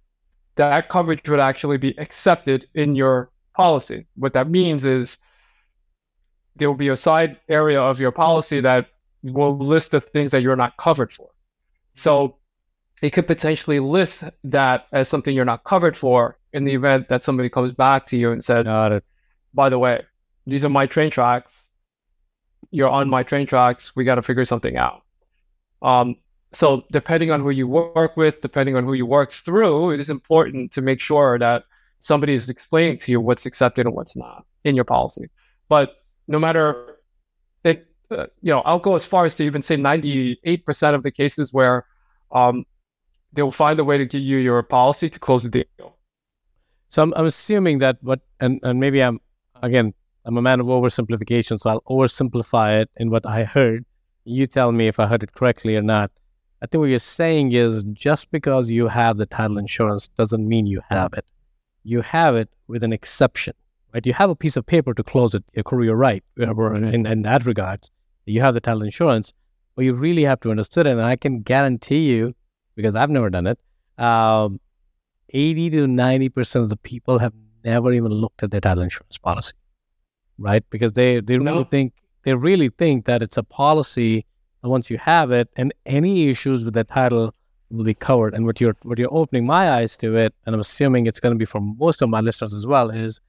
[0.55, 4.05] that coverage would actually be accepted in your policy.
[4.15, 5.17] What that means is
[6.55, 8.87] there will be a side area of your policy that
[9.23, 11.29] will list the things that you're not covered for.
[11.93, 12.37] So
[13.01, 17.23] it could potentially list that as something you're not covered for in the event that
[17.23, 18.65] somebody comes back to you and said,
[19.53, 20.03] by the way,
[20.45, 21.63] these are my train tracks
[22.73, 23.95] you're on my train tracks.
[23.95, 25.03] We got to figure something out.
[25.83, 26.15] Um,
[26.53, 30.09] so depending on who you work with, depending on who you work through, it is
[30.09, 31.65] important to make sure that
[32.03, 35.29] somebody is explaining to you what's accepted and what's not in your policy.
[35.69, 36.97] But no matter
[37.63, 41.11] it, uh, you know, I'll go as far as to even say 98% of the
[41.11, 41.85] cases where
[42.33, 42.65] um,
[43.31, 45.97] they'll find a way to give you your policy to close the deal.
[46.89, 49.21] So I'm, I'm assuming that what, and, and maybe I'm,
[49.61, 49.93] again,
[50.25, 53.85] I'm a man of oversimplification, so I'll oversimplify it in what I heard.
[54.25, 56.11] You tell me if I heard it correctly or not.
[56.61, 60.65] I think what you're saying is just because you have the title insurance doesn't mean
[60.65, 61.25] you have it.
[61.83, 63.53] You have it with an exception,
[63.93, 64.05] right?
[64.05, 65.43] You have a piece of paper to close it.
[65.53, 67.89] You're right in, in that regard.
[68.25, 69.33] You have the title insurance,
[69.75, 70.91] but you really have to understand it.
[70.91, 72.33] And I can guarantee you,
[72.75, 73.59] because I've never done it,
[73.97, 74.59] um,
[75.29, 79.53] 80 to 90% of the people have never even looked at their title insurance policy
[80.37, 80.63] right?
[80.69, 81.51] Because they they no.
[81.51, 81.93] really think
[82.23, 84.25] they really think that it's a policy.
[84.63, 87.33] once you have it, and any issues with the title
[87.77, 88.33] will be covered.
[88.33, 91.33] And what you're what you're opening my eyes to it, and I'm assuming it's going
[91.33, 93.19] to be for most of my listeners as well, is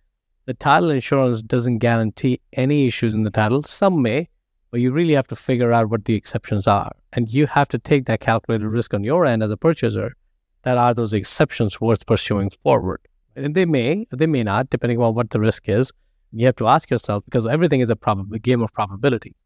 [0.46, 3.62] the title insurance doesn't guarantee any issues in the title.
[3.62, 4.28] Some may,
[4.70, 7.78] but you really have to figure out what the exceptions are, and you have to
[7.78, 10.14] take that calculated risk on your end as a purchaser.
[10.62, 13.00] That are those exceptions worth pursuing forward?
[13.36, 15.92] And they may, they may not, depending on what the risk is
[16.34, 19.36] you have to ask yourself because everything is a, prob- a game of probability,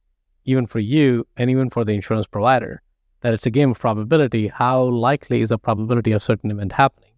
[0.45, 2.83] even for you and even for the insurance provider,
[3.21, 4.49] that it's a game of probability.
[4.49, 7.11] How likely is the probability of certain event happening?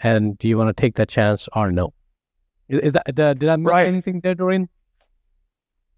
[0.00, 1.92] And do you want to take that chance or no?
[2.68, 3.86] Is, is that did I miss right.
[3.86, 4.68] anything there, Dorian?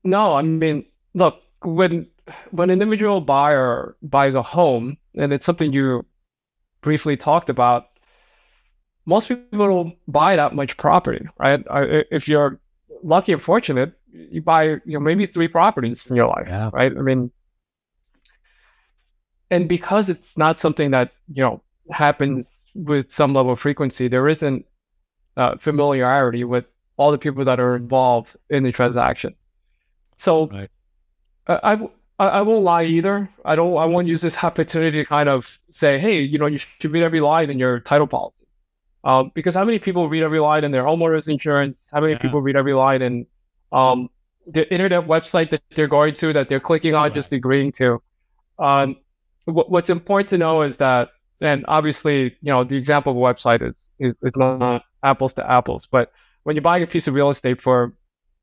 [0.05, 0.85] No, I mean,
[1.15, 2.07] look when
[2.51, 6.07] when an individual buyer buys a home, and it's something you
[6.81, 7.89] briefly talked about,
[9.05, 11.63] most people don't buy that much property, right?
[12.11, 12.61] If you're
[13.03, 16.71] lucky or fortunate, you buy you know maybe three properties in your life, yeah.
[16.73, 16.97] right?
[16.97, 17.31] I mean,
[19.51, 24.29] and because it's not something that you know happens with some level of frequency, there
[24.29, 24.65] isn't
[25.37, 26.65] uh, familiarity with
[26.97, 29.35] all the people that are involved in the transaction.
[30.17, 30.71] So, right.
[31.47, 31.89] I, I
[32.21, 33.31] I won't lie either.
[33.47, 33.77] I don't.
[33.79, 37.03] I won't use this opportunity to kind of say, hey, you know, you should read
[37.03, 38.47] every line in your title policy.
[39.03, 41.89] Um, because how many people read every line in their homeowners insurance?
[41.91, 42.19] How many yeah.
[42.19, 43.27] people read every line in
[43.73, 44.11] um,
[44.47, 47.15] the internet website that they're going to, that they're clicking on, right.
[47.15, 48.03] just agreeing to?
[48.59, 48.97] Um,
[49.45, 51.11] what's important to know is that,
[51.41, 55.51] and obviously, you know, the example of a website is, is, is not apples to
[55.51, 56.13] apples, but
[56.43, 57.95] when you're buying a piece of real estate for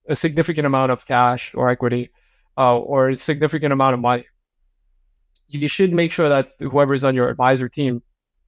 [0.09, 2.09] a significant amount of cash or equity
[2.57, 4.25] uh, or a significant amount of money,
[5.47, 8.01] you should make sure that whoever is on your advisor team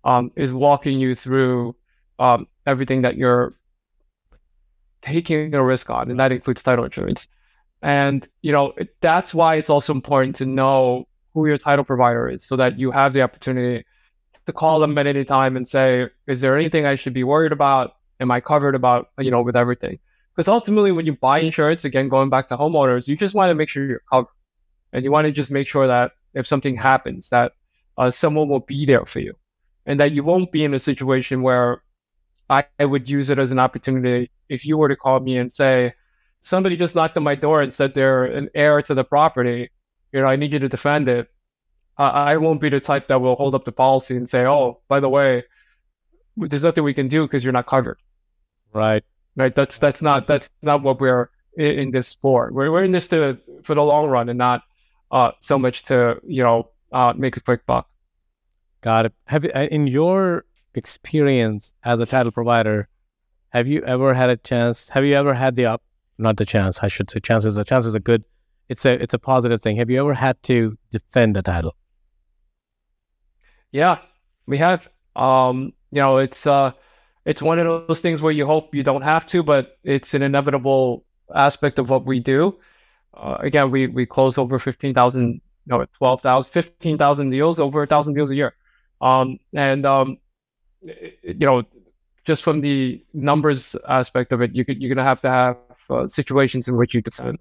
[0.03, 1.75] um, is walking you through
[2.19, 3.55] um, everything that you're
[5.01, 7.27] taking a risk on, and that includes title insurance.
[7.81, 12.43] And you know that's why it's also important to know who your title provider is,
[12.43, 13.85] so that you have the opportunity
[14.45, 17.51] to call them at any time and say, "Is there anything I should be worried
[17.51, 17.95] about?
[18.19, 19.99] Am I covered about you know with everything?"
[20.35, 23.55] Because ultimately, when you buy insurance, again going back to homeowners, you just want to
[23.55, 24.33] make sure you're covered,
[24.93, 27.53] and you want to just make sure that if something happens, that
[27.97, 29.33] uh, someone will be there for you,
[29.85, 31.83] and that you won't be in a situation where
[32.49, 35.51] I, I would use it as an opportunity if you were to call me and
[35.51, 35.93] say,
[36.39, 39.69] somebody just knocked on my door and said they're an heir to the property,
[40.11, 41.29] you know, I need you to defend it.
[41.97, 45.01] I won't be the type that will hold up the policy and say, oh, by
[45.01, 45.43] the way,
[46.37, 47.97] there's nothing we can do because you're not covered.
[48.71, 49.03] Right.
[49.35, 49.53] Right.
[49.53, 52.51] That's that's not that's not what we're in, in this for.
[52.53, 54.63] We're we're in this to for the long run and not
[55.11, 57.89] uh, so much to you know uh, make a quick buck.
[58.81, 59.13] Got it.
[59.25, 62.87] Have you, uh, in your experience as a title provider,
[63.49, 64.89] have you ever had a chance?
[64.89, 65.83] Have you ever had the up?
[66.17, 66.79] Not the chance.
[66.81, 67.55] I should say chances.
[67.55, 68.23] The chances are good.
[68.69, 69.77] It's a it's a positive thing.
[69.77, 71.75] Have you ever had to defend a title?
[73.71, 73.99] Yeah,
[74.45, 74.89] we have.
[75.15, 76.71] Um, you know, it's uh,
[77.25, 80.21] it's one of those things where you hope you don't have to, but it's an
[80.21, 81.05] inevitable
[81.35, 82.57] aspect of what we do.
[83.15, 87.83] Uh, again, we we close over fifteen thousand, no, twelve thousand, fifteen thousand deals, over
[87.83, 88.53] a thousand deals a year.
[89.01, 90.17] Um, and um,
[90.81, 91.63] you know,
[92.23, 95.57] just from the numbers aspect of it, you could, you're gonna have to have
[95.89, 97.39] uh, situations in which you defend.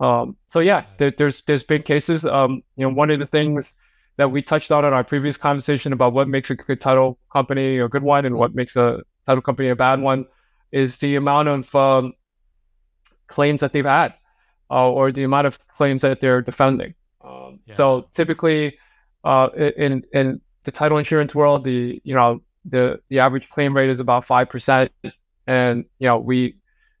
[0.00, 2.24] Um, so yeah, there, there's there's been cases.
[2.24, 3.76] Um, you know, one of the things
[4.16, 7.78] that we touched on in our previous conversation about what makes a good title company
[7.78, 10.24] a good one and what makes a title company a bad one
[10.72, 12.12] is the amount of um,
[13.26, 14.14] claims that they've had
[14.70, 16.94] uh, or the amount of claims that they're defending.
[17.22, 17.74] Um, yeah.
[17.74, 18.78] So typically,
[19.24, 23.90] uh, in in the title insurance world, the you know the the average claim rate
[23.90, 24.92] is about five percent,
[25.46, 26.56] and you know we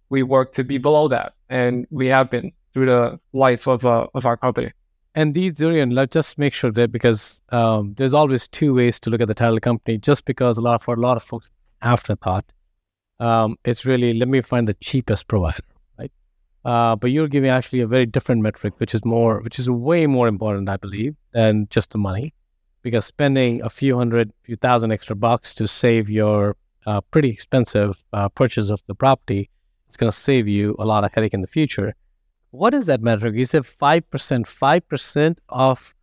[0.08, 4.06] we work to be below that, and we have been through the life of uh,
[4.12, 4.70] of our company.
[5.14, 9.08] And these Dorian, let's just make sure that because um, there's always two ways to
[9.08, 9.96] look at the title company.
[9.96, 11.50] Just because a lot for a lot of folks
[11.80, 12.44] afterthought,
[13.18, 15.64] um, it's really let me find the cheapest provider,
[15.98, 16.12] right?
[16.66, 20.06] Uh, but you're giving actually a very different metric, which is more, which is way
[20.06, 22.34] more important, I believe, than just the money
[22.82, 28.04] because spending a few hundred, few thousand extra bucks to save your uh, pretty expensive
[28.12, 29.48] uh, purchase of the property
[29.88, 31.94] it's going to save you a lot of headache in the future.
[32.50, 33.34] What is that metric?
[33.34, 35.94] You said 5%, 5% of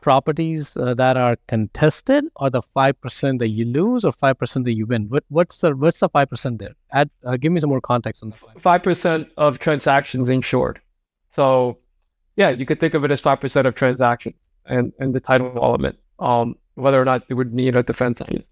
[0.00, 4.86] properties uh, that are contested or the 5% that you lose or 5% that you
[4.86, 5.08] win?
[5.08, 6.74] What, what's the what's the 5% there?
[6.92, 8.40] Add, uh, give me some more context on that.
[8.62, 10.80] 5% of transactions insured.
[11.34, 11.78] So
[12.36, 15.98] yeah, you could think of it as 5% of transactions and, and the title element
[16.18, 18.44] um, whether or not they would need a defense team.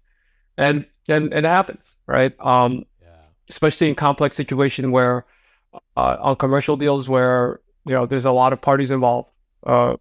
[0.57, 2.33] And, and, and it happens, right?
[2.39, 3.09] Um, yeah.
[3.49, 5.25] Especially in complex situation where
[5.73, 9.31] uh, on commercial deals where, you know, there's a lot of parties involved
[9.65, 9.95] uh,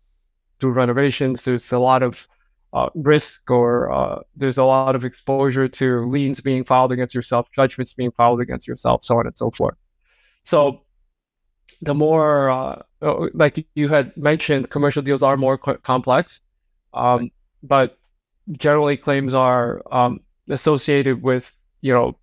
[0.61, 2.27] through renovations, there's a lot of
[2.73, 7.49] uh, risk or uh, there's a lot of exposure to liens being filed against yourself,
[7.55, 9.77] judgments being filed against yourself, so on and so forth.
[10.43, 10.83] So
[11.83, 16.41] the more, uh, uh like you had mentioned, commercial deals are more co- complex.
[16.95, 17.31] Um,
[17.62, 17.99] but
[18.53, 22.17] generally claims are um, associated with you know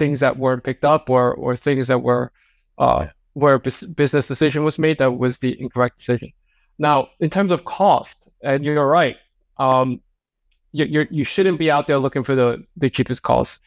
[0.00, 2.32] things that weren't picked up or or things that were
[2.78, 6.32] uh, where a business decision was made that was the incorrect decision.
[6.78, 9.16] Now, in terms of cost, and you're right,
[9.58, 10.00] um,
[10.72, 13.60] you you're, you should not be out there looking for the the cheapest cost.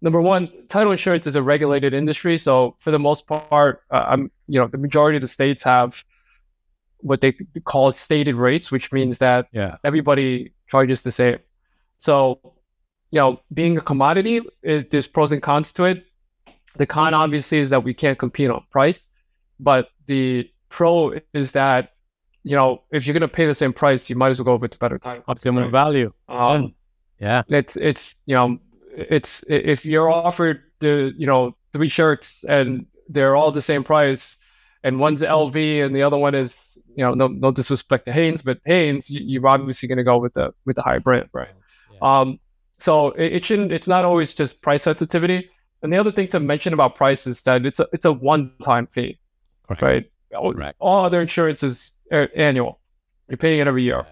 [0.00, 4.30] Number one, title insurance is a regulated industry, so for the most part, uh, I'm
[4.48, 6.02] you know the majority of the states have
[7.04, 7.32] what they
[7.64, 9.76] call stated rates, which means that yeah.
[9.84, 11.38] everybody charges the same.
[11.98, 12.53] So,
[13.14, 16.04] you know, being a commodity is there's pros and cons to it.
[16.74, 19.06] The con obviously is that we can't compete on price,
[19.60, 21.92] but the pro is that
[22.42, 24.72] you know if you're gonna pay the same price, you might as well go with
[24.72, 25.22] the better title.
[25.28, 26.12] Optimum value.
[26.28, 26.74] Um,
[27.20, 28.58] yeah, it's it's you know
[28.96, 34.36] it's if you're offered the you know three shirts and they're all the same price,
[34.82, 38.42] and one's LV and the other one is you know, no, no disrespect to Hanes,
[38.42, 41.48] but Hanes, you, are obviously going to go with the with the high brand, right?
[41.92, 41.98] Yeah.
[42.20, 42.38] Um,
[42.84, 43.72] so it, it, shouldn't.
[43.72, 45.48] It's not always just price sensitivity.
[45.82, 48.52] And the other thing to mention about price is that it's a it's a one
[48.62, 49.18] time fee,
[49.70, 49.86] okay.
[49.86, 50.10] right?
[50.54, 50.76] Correct.
[50.80, 52.80] All other insurance is annual.
[53.28, 54.06] You're paying it every year.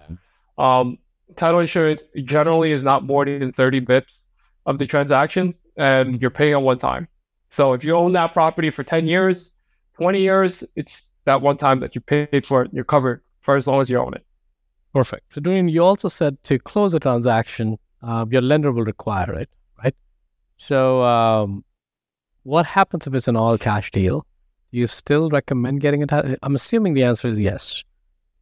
[0.57, 0.97] Um,
[1.35, 4.23] title insurance generally is not more than 30 bips
[4.65, 7.07] of the transaction, and you're paying it one time.
[7.49, 9.51] So if you own that property for 10 years,
[9.97, 13.67] 20 years, it's that one time that you paid for it, you're covered for as
[13.67, 14.25] long as you own it.
[14.93, 15.31] Perfect.
[15.33, 19.49] So, Dorian, you also said to close a transaction, uh, your lender will require it,
[19.83, 19.95] right?
[20.57, 21.63] So, um,
[22.43, 24.25] what happens if it's an all cash deal?
[24.71, 26.11] Do you still recommend getting it?
[26.11, 27.83] I'm assuming the answer is yes.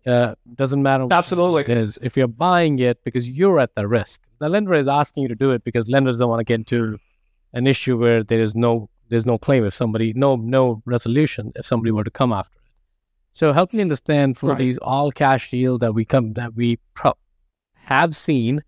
[0.05, 1.07] Uh, doesn't matter.
[1.11, 1.61] Absolutely.
[1.61, 1.99] It is.
[2.01, 5.35] If you're buying it because you're at the risk, the lender is asking you to
[5.35, 6.97] do it because lenders don't want to get into
[7.53, 11.65] an issue where there is no there's no claim if somebody no no resolution if
[11.65, 12.71] somebody were to come after it.
[13.33, 14.57] So help me understand for right.
[14.57, 17.13] these all cash deals that we come that we pro-
[17.75, 18.63] have seen,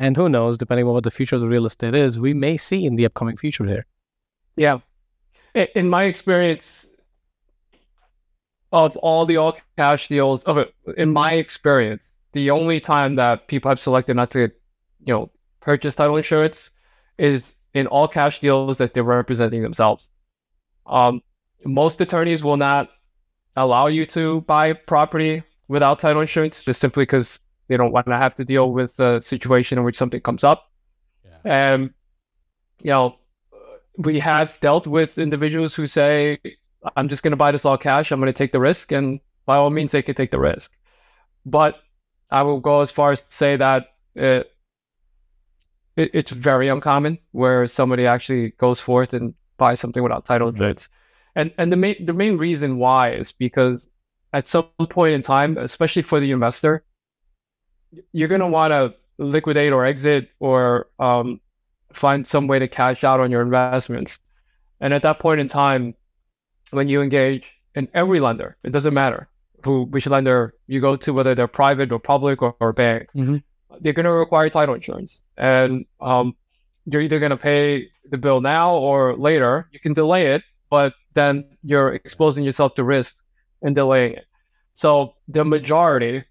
[0.00, 2.56] and who knows, depending on what the future of the real estate is, we may
[2.56, 3.84] see in the upcoming future here.
[4.56, 4.78] Yeah,
[5.54, 6.88] in my experience,
[8.72, 13.46] of all the all cash deals of it, in my experience, the only time that
[13.46, 14.50] people have selected not to,
[15.04, 15.30] you know,
[15.60, 16.70] purchase title insurance
[17.18, 20.08] is in all cash deals that they're representing themselves.
[20.86, 21.20] Um,
[21.66, 22.88] most attorneys will not
[23.56, 27.40] allow you to buy property without title insurance, just simply because
[27.70, 30.70] they don't want to have to deal with a situation in which something comes up.
[31.24, 31.38] Yeah.
[31.44, 31.90] And
[32.82, 33.14] you know,
[33.96, 36.40] we have dealt with individuals who say,
[36.96, 38.10] I'm just going to buy this all cash.
[38.10, 38.90] I'm going to take the risk.
[38.90, 40.72] And by all means, they can take the risk.
[41.46, 41.80] But
[42.30, 44.50] I will go as far as to say that it,
[45.96, 50.56] it, it's very uncommon where somebody actually goes forth and buys something without title mm-hmm.
[50.56, 50.88] insurance.
[51.36, 53.88] And and the main the main reason why is because
[54.32, 56.84] at some point in time, especially for the investor,
[58.12, 61.40] you're going to want to liquidate or exit or um,
[61.92, 64.20] find some way to cash out on your investments.
[64.80, 65.94] And at that point in time,
[66.70, 69.28] when you engage in every lender, it doesn't matter
[69.64, 73.36] who which lender you go to, whether they're private or public or, or bank, mm-hmm.
[73.80, 76.34] they're going to require title insurance, and um,
[76.86, 79.68] you're either going to pay the bill now or later.
[79.72, 83.24] You can delay it, but then you're exposing yourself to risk
[83.62, 84.26] and delaying it.
[84.74, 86.24] So the majority,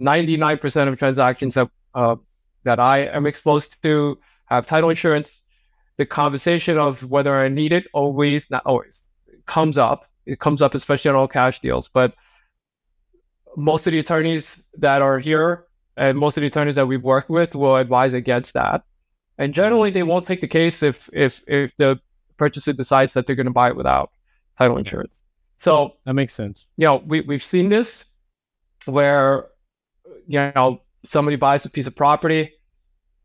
[0.00, 2.16] 99% of transactions that uh,
[2.64, 5.40] that I am exposed to have title insurance.
[5.96, 9.04] The conversation of whether I need it always, not always,
[9.46, 10.06] comes up.
[10.26, 11.88] It comes up, especially on all cash deals.
[11.88, 12.14] But
[13.56, 17.28] most of the attorneys that are here and most of the attorneys that we've worked
[17.28, 18.84] with will advise against that.
[19.38, 22.00] And generally, they won't take the case if if if the
[22.36, 24.10] purchaser decides that they're going to buy it without
[24.56, 25.22] title insurance.
[25.56, 26.66] So that makes sense.
[26.76, 28.04] You know, we we've seen this
[28.86, 29.48] where
[30.28, 32.52] you know somebody buys a piece of property,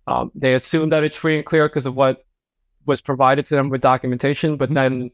[0.08, 2.26] um, they assume that it's free and clear because of what
[2.86, 5.12] was provided to them with documentation, but then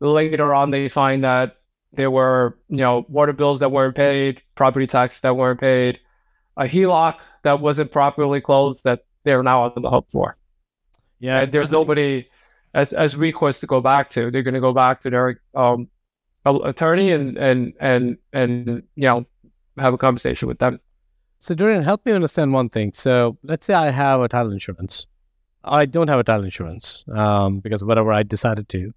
[0.00, 1.56] later on they find that
[1.92, 5.98] there were, you know, water bills that weren't paid, property taxes that weren't paid,
[6.56, 10.36] a HELOC that wasn't properly closed that they're now on the hook for.
[11.18, 12.28] Yeah, and there's nobody
[12.74, 14.30] as as recourse to go back to.
[14.30, 15.88] They're going to go back to their um,
[16.44, 19.26] attorney and and and and you know
[19.78, 20.80] have a conversation with them.
[21.44, 22.94] So, Dorian, help me understand one thing.
[22.94, 25.08] So, let's say I have a title insurance.
[25.62, 28.94] I don't have a title insurance um, because whatever I decided to,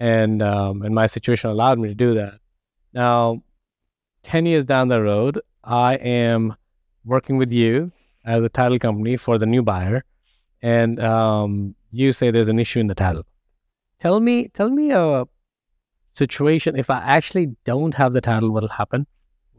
[0.00, 2.40] and um, and my situation allowed me to do that.
[2.94, 3.42] Now,
[4.22, 6.56] ten years down the road, I am
[7.04, 7.92] working with you
[8.24, 10.02] as a title company for the new buyer,
[10.62, 13.26] and um, you say there's an issue in the title.
[14.00, 15.26] Tell me, tell me a
[16.14, 19.06] situation if I actually don't have the title, what'll happen?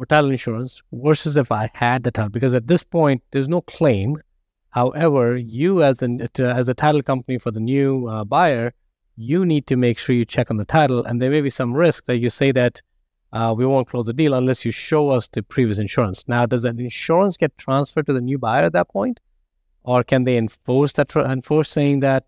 [0.05, 2.29] Title insurance versus if I had the title.
[2.29, 4.21] Because at this point, there's no claim.
[4.69, 8.73] However, you as a, as a title company for the new uh, buyer,
[9.15, 11.03] you need to make sure you check on the title.
[11.03, 12.81] And there may be some risk that you say that
[13.31, 16.23] uh, we won't close the deal unless you show us the previous insurance.
[16.27, 19.19] Now, does that insurance get transferred to the new buyer at that point?
[19.83, 22.25] Or can they enforce that, enforce saying that,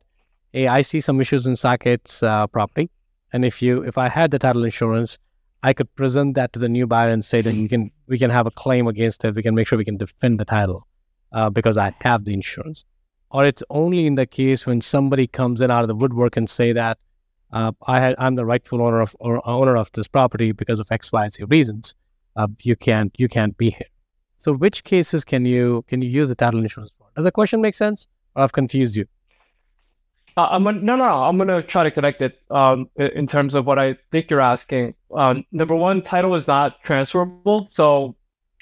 [0.51, 2.89] hey, I see some issues in Saket's uh, property.
[3.32, 5.17] And if you, if I had the title insurance,
[5.66, 8.30] I could present that to the new buyer and say that you can we can
[8.30, 9.34] have a claim against it.
[9.34, 10.88] We can make sure we can defend the title
[11.32, 12.86] uh, because I have the insurance.
[13.32, 16.47] Or it's only in the case when somebody comes in out of the woodwork and
[16.47, 16.99] say that
[17.51, 20.91] uh, I had, I'm the rightful owner of or owner of this property because of
[20.91, 21.95] X, Y, Z reasons.
[22.36, 23.91] Uh, you can't you can't be here.
[24.38, 27.07] So which cases can you can you use the title insurance for?
[27.16, 28.05] Does the question make sense?
[28.36, 29.07] Or I've confused you?
[30.38, 33.55] Uh, I'm gonna, no, no, I'm going to try to connect it um, in terms
[33.55, 34.93] of what I think you're asking.
[35.15, 37.67] Um, number one, title is not transferable.
[37.69, 38.15] So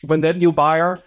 [0.03, 1.01] when that new buyer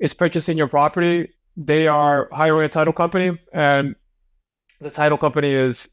[0.00, 3.94] is purchasing your property, they are hiring a title company, and
[4.80, 5.88] the title company is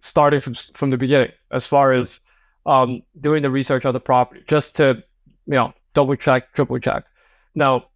[0.00, 2.20] starting from from the beginning as far as
[2.64, 5.02] um, doing the research on the property, just to
[5.46, 7.04] you know double check, triple check.
[7.54, 7.88] Now,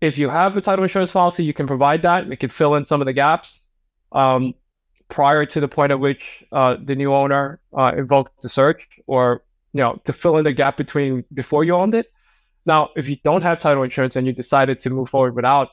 [0.00, 2.28] if you have a title insurance policy, you can provide that.
[2.28, 3.63] We can fill in some of the gaps
[4.14, 4.54] um,
[5.08, 9.44] prior to the point at which uh, the new owner uh, invoked the search or
[9.72, 12.10] you know to fill in the gap between before you owned it.
[12.66, 15.68] Now, if you don't have title insurance and you decided to move forward without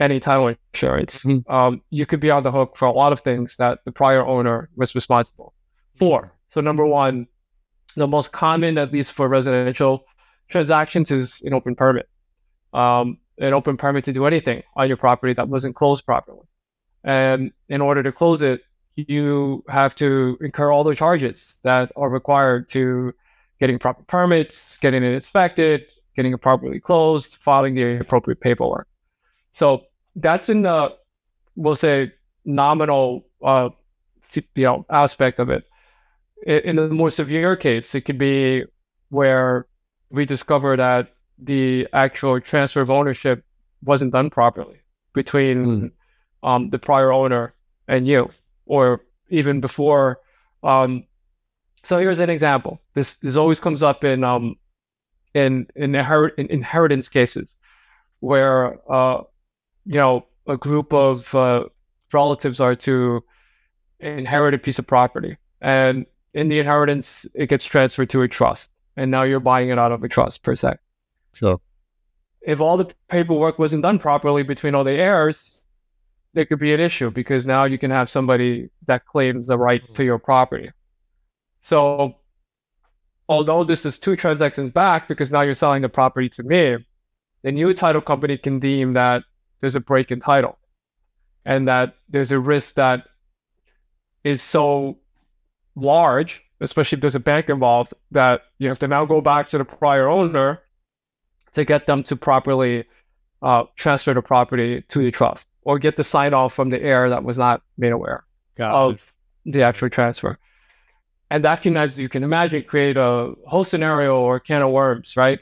[0.00, 1.52] any title insurance, mm-hmm.
[1.52, 4.24] um, you could be on the hook for a lot of things that the prior
[4.24, 5.52] owner was responsible
[5.96, 6.32] for.
[6.50, 7.26] So number one,
[7.96, 10.04] the most common, at least for residential
[10.48, 12.08] transactions, is an open permit.
[12.72, 16.40] Um, an open permit to do anything on your property that wasn't closed properly.
[17.04, 18.62] And in order to close it,
[18.96, 23.12] you have to incur all the charges that are required to
[23.60, 25.84] getting proper permits, getting it inspected,
[26.16, 28.88] getting it properly closed, filing the appropriate paperwork.
[29.52, 29.84] So
[30.16, 30.94] that's in the,
[31.54, 32.12] we'll say,
[32.44, 33.70] nominal, uh,
[34.32, 35.64] you know, aspect of it.
[36.46, 38.64] In the more severe case, it could be
[39.10, 39.66] where
[40.10, 43.44] we discover that the actual transfer of ownership
[43.84, 44.80] wasn't done properly
[45.14, 45.90] between mm.
[46.42, 47.54] Um, the prior owner
[47.86, 48.28] and you,
[48.66, 50.20] or even before.
[50.62, 51.04] Um,
[51.84, 52.80] so here's an example.
[52.94, 54.56] This this always comes up in um,
[55.34, 57.56] in in, inherit, in inheritance cases,
[58.20, 59.22] where uh,
[59.86, 61.64] you know a group of uh,
[62.12, 63.22] relatives are to
[64.00, 68.70] inherit a piece of property, and in the inheritance it gets transferred to a trust,
[68.96, 70.74] and now you're buying it out of a trust per se.
[71.32, 71.60] Sure.
[72.42, 75.64] If all the paperwork wasn't done properly between all the heirs,
[76.38, 79.84] there could be an issue because now you can have somebody that claims the right
[79.84, 80.02] to mm-hmm.
[80.02, 80.70] your property.
[81.62, 82.14] So,
[83.28, 86.76] although this is two transactions back because now you're selling the property to me,
[87.42, 89.24] the new title company can deem that
[89.58, 90.56] there's a break in title
[91.44, 93.08] and that there's a risk that
[94.22, 94.96] is so
[95.74, 99.58] large, especially if there's a bank involved, that you have to now go back to
[99.58, 100.62] the prior owner
[101.54, 102.84] to get them to properly
[103.42, 107.08] uh, transfer the property to the trust or get the sign off from the heir
[107.10, 108.24] that was not made aware
[108.56, 109.12] Got of
[109.46, 109.52] it.
[109.52, 110.38] the actual transfer.
[111.30, 115.16] And that can, as you can imagine, create a whole scenario or can of worms,
[115.16, 115.38] right?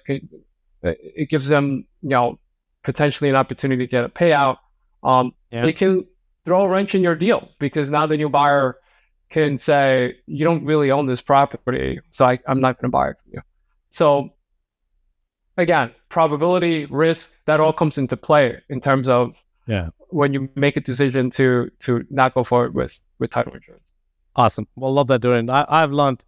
[0.83, 2.39] It gives them, you know,
[2.83, 4.57] potentially an opportunity to get a payout.
[5.05, 5.65] Um, yeah.
[5.65, 6.05] It can
[6.45, 8.79] throw a wrench in your deal because now the new buyer
[9.31, 13.11] can say, you don't really own this property, so I, I'm not going to buy
[13.11, 13.41] it from you.
[13.91, 14.31] So
[15.57, 19.35] again, probability, risk, that all comes into play in terms of
[19.67, 23.83] yeah when you make a decision to to not go forward with with title insurance.
[24.35, 24.67] Awesome.
[24.77, 25.49] Well, love that, Dorian.
[25.49, 26.25] I, I've learned,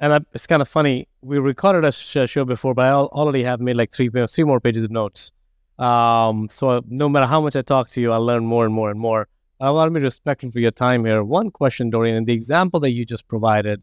[0.00, 1.08] and I, it's kind of funny.
[1.22, 4.60] We recorded a sh- show before, but I already have made like three three more
[4.60, 5.32] pages of notes.
[5.78, 8.90] Um, so no matter how much I talk to you, I learn more and more
[8.90, 9.28] and more.
[9.60, 11.22] I want to be respectful for your time here.
[11.22, 13.82] One question, Dorian, in the example that you just provided,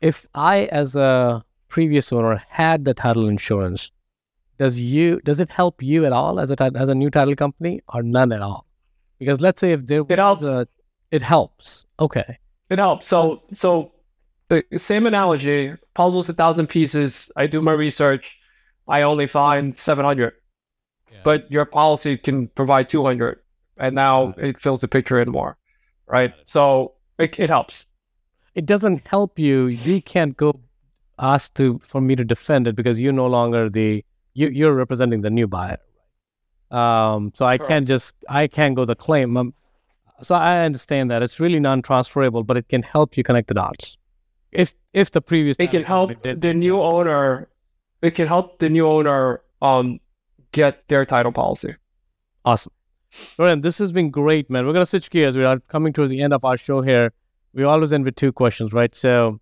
[0.00, 3.90] if I, as a previous owner had the title insurance,
[4.58, 7.80] does you does it help you at all as a as a new title company
[7.92, 8.66] or none at all?
[9.18, 10.42] Because let's say if there it helps.
[10.42, 10.68] A,
[11.10, 11.86] it helps.
[11.98, 12.38] Okay.
[12.68, 13.08] It helps.
[13.08, 13.92] So so
[14.48, 17.32] the same analogy, puzzles a thousand pieces.
[17.36, 18.30] I do my research.
[18.86, 20.34] I only find seven hundred.
[21.10, 21.20] Yeah.
[21.24, 23.38] But your policy can provide two hundred.
[23.78, 24.44] And now it.
[24.44, 25.56] it fills the picture in more.
[26.06, 26.30] Right.
[26.30, 26.48] It.
[26.48, 27.86] So it, it helps.
[28.54, 29.66] It doesn't help you.
[29.66, 30.60] You can't go
[31.22, 34.04] asked to for me to defend it because you're no longer the
[34.34, 35.78] you, you're representing the new buyer.
[36.70, 37.68] Um, so I Correct.
[37.68, 39.36] can't just I can't go the claim.
[39.36, 39.54] Um,
[40.20, 43.96] so I understand that it's really non-transferable, but it can help you connect the dots.
[44.50, 47.48] If if the previous it can help the new owner,
[48.02, 50.00] it can help the new owner um
[50.52, 51.74] get their title policy.
[52.44, 52.72] Awesome.
[53.36, 54.66] Dorian, this has been great, man.
[54.66, 55.36] We're gonna switch gears.
[55.36, 57.12] We are coming towards the end of our show here.
[57.54, 58.94] We always end with two questions, right?
[58.94, 59.40] So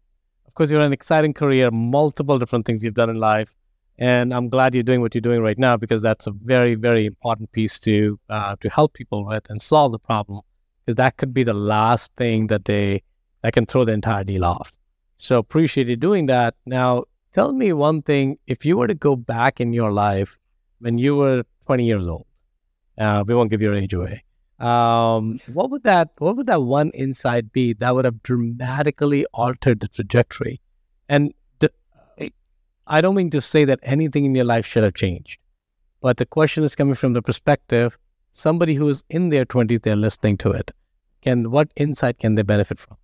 [0.51, 3.55] of course, you're an exciting career, multiple different things you've done in life.
[3.99, 7.07] And I'm glad you're doing what you're doing right now because that's a very, very
[7.07, 10.41] important piece to uh, to help people with and solve the problem.
[10.85, 13.05] Because that could be the last thing that they
[13.43, 14.77] that can throw the entire deal off.
[15.19, 16.57] So appreciate you doing that.
[16.67, 20.37] Now, tell me one thing: if you were to go back in your life
[20.81, 22.27] when you were 20 years old,
[22.99, 24.25] uh, we won't give your age away
[24.61, 29.81] um, what would that what would that one insight be that would have dramatically altered
[29.81, 30.61] the trajectory?
[31.09, 31.33] And
[32.87, 35.41] I don't mean to say that anything in your life should have changed,
[36.01, 37.97] but the question is coming from the perspective
[38.33, 40.73] somebody who is in their twenties, they're listening to it.
[41.23, 42.97] Can what insight can they benefit from?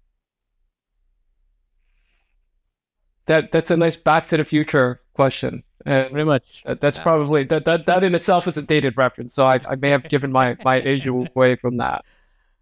[3.27, 5.63] That that's a nice Back to the Future question.
[5.87, 6.65] And Very much.
[6.65, 7.03] That's yeah.
[7.03, 9.33] probably that, that that in itself is a dated reference.
[9.33, 12.05] So I, I may have given my my age away from that.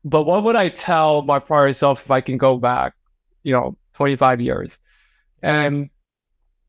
[0.05, 2.93] But what would I tell my prior self if I can go back,
[3.43, 4.79] you know, 25 years?
[5.43, 5.89] And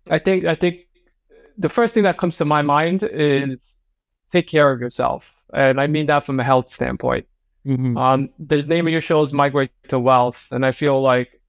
[0.09, 0.87] I think I think
[1.57, 3.75] the first thing that comes to my mind is
[4.31, 7.27] take care of yourself, and I mean that from a health standpoint.
[7.67, 7.97] Mm-hmm.
[7.97, 11.41] Um, the name of your show is Migrate to Wealth, and I feel like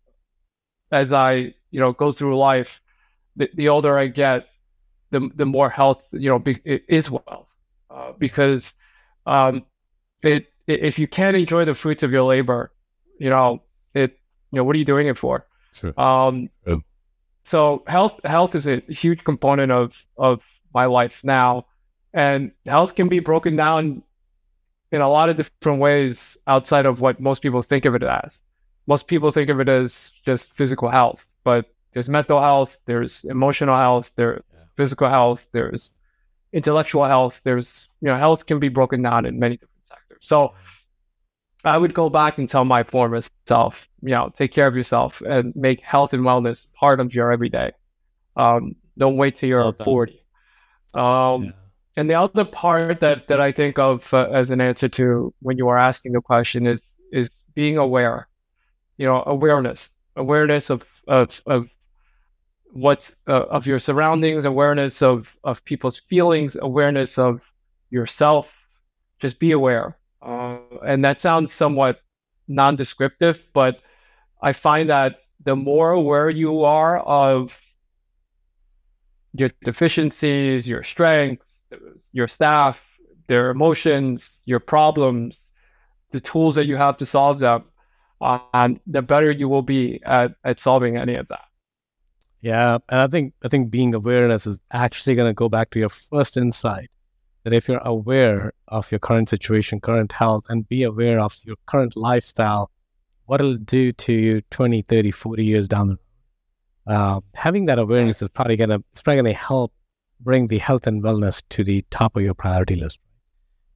[0.91, 2.81] as I you know go through life,
[3.37, 4.49] the, the older I get,
[5.11, 7.57] the the more health you know be, is wealth
[7.91, 8.73] uh, because
[9.27, 9.65] um,
[10.23, 12.73] it, if you can't enjoy the fruits of your labor,
[13.19, 13.63] you know,
[13.95, 14.19] it,
[14.53, 15.47] you know, what are you doing it for?
[15.73, 15.99] Sure.
[15.99, 16.49] Um,
[17.45, 20.45] so health, health is a huge component of, of
[20.75, 21.67] my life now.
[22.13, 24.03] And health can be broken down
[24.91, 28.43] in a lot of different ways outside of what most people think of it as.
[28.87, 33.77] Most people think of it as just physical health, but there's mental health, there's emotional
[33.77, 34.56] health, there's yeah.
[34.77, 35.93] Physical health, there's
[36.53, 37.41] intellectual health.
[37.45, 40.19] There's, you know, health can be broken down in many different sectors.
[40.21, 40.55] So
[41.65, 45.21] I would go back and tell my former self, you know, take care of yourself
[45.23, 47.73] and make health and wellness part of your everyday.
[48.37, 50.21] Um, don't wait till you're 40.
[50.95, 51.51] Um, yeah.
[51.99, 55.57] And the other part that, that I think of uh, as an answer to when
[55.57, 58.29] you are asking the question is is being aware,
[58.99, 61.67] you know, awareness, awareness of of, of
[62.73, 67.41] what's uh, of your surroundings, awareness of of people's feelings, awareness of
[67.91, 68.53] yourself.
[69.19, 72.01] Just be aware, uh, and that sounds somewhat
[72.49, 73.81] non-descriptive, but
[74.43, 77.59] I find that the more aware you are of
[79.33, 81.67] your deficiencies, your strengths,
[82.13, 82.83] your staff,
[83.27, 85.51] their emotions, your problems,
[86.11, 87.65] the tools that you have to solve them,
[88.21, 91.46] uh, the better you will be at, at solving any of that.
[92.41, 95.79] Yeah, and I think I think being awareness is actually going to go back to
[95.79, 96.91] your first insight
[97.45, 101.57] that if you're aware of your current situation, current health, and be aware of your
[101.67, 102.71] current lifestyle,
[103.27, 106.01] what it'll do to you 20, 30, 40 years down the road.
[106.97, 109.73] Uh, having that awareness is probably gonna it's probably gonna help
[110.21, 112.99] bring the health and wellness to the top of your priority list.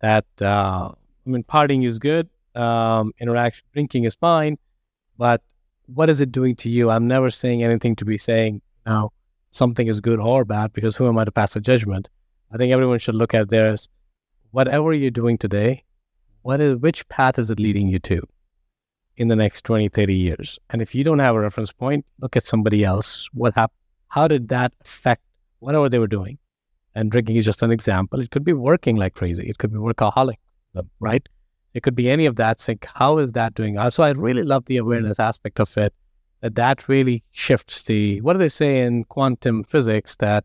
[0.01, 0.93] That uh,
[1.27, 4.59] I mean, partying is good, um, interaction, drinking is fine,
[5.19, 5.43] but
[5.95, 6.91] what is it doing to you?
[6.91, 9.11] I'm never saying anything to be saying now
[9.51, 12.09] something is good or bad because who am I to pass a judgment?
[12.53, 13.89] I think everyone should look at theirs.
[14.51, 15.85] Whatever you're doing today,
[16.43, 18.27] what is which path is it leading you to
[19.17, 20.59] in the next 20, 30 years?
[20.71, 23.29] And if you don't have a reference point, look at somebody else.
[23.33, 23.77] What happened?
[24.09, 25.23] How did that affect
[25.61, 26.39] whatever they were doing?
[26.95, 28.21] And drinking is just an example.
[28.21, 29.49] It could be working like crazy.
[29.49, 30.39] It could be workaholic,
[30.99, 31.29] right?
[31.73, 32.59] It could be any of that.
[32.59, 33.79] Think, how is that doing?
[33.91, 35.95] So I really love the awareness aspect of it.
[36.41, 38.21] That that really shifts the.
[38.23, 40.17] What do they say in quantum physics?
[40.17, 40.45] That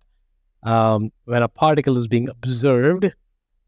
[0.64, 3.14] um, when a particle is being observed,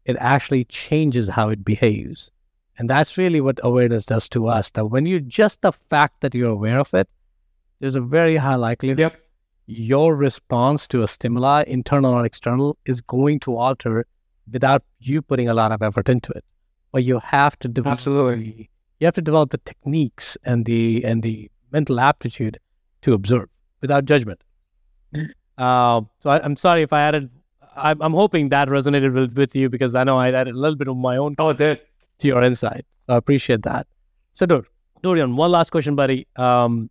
[0.04, 2.30] it actually changes how it behaves,
[2.78, 4.70] and that's really what awareness does to us.
[4.72, 7.08] That when you just the fact that you're aware of it,
[7.80, 9.20] there's a very high likelihood yep.
[9.66, 14.04] your response to a stimuli, internal or external, is going to alter
[14.52, 16.44] without you putting a lot of effort into it
[16.92, 21.22] but you have to develop absolutely you have to develop the techniques and the and
[21.22, 22.58] the mental aptitude
[23.02, 23.48] to observe
[23.80, 24.42] without judgment.
[25.56, 27.30] Uh, so I, am sorry if I added.
[27.76, 30.76] I'm, I'm hoping that resonated with, with, you because I know I added a little
[30.76, 31.36] bit of my own.
[31.38, 31.80] Oh, did.
[32.18, 33.86] To your insight, so I appreciate that.
[34.32, 34.66] So, Dor-
[35.02, 36.26] Dorian, one last question, buddy.
[36.34, 36.90] Um,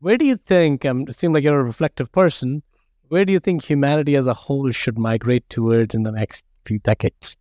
[0.00, 0.86] where do you think?
[0.86, 2.62] Um, it seems like you're a reflective person.
[3.08, 6.78] Where do you think humanity as a whole should migrate towards in the next few
[6.78, 7.36] decades?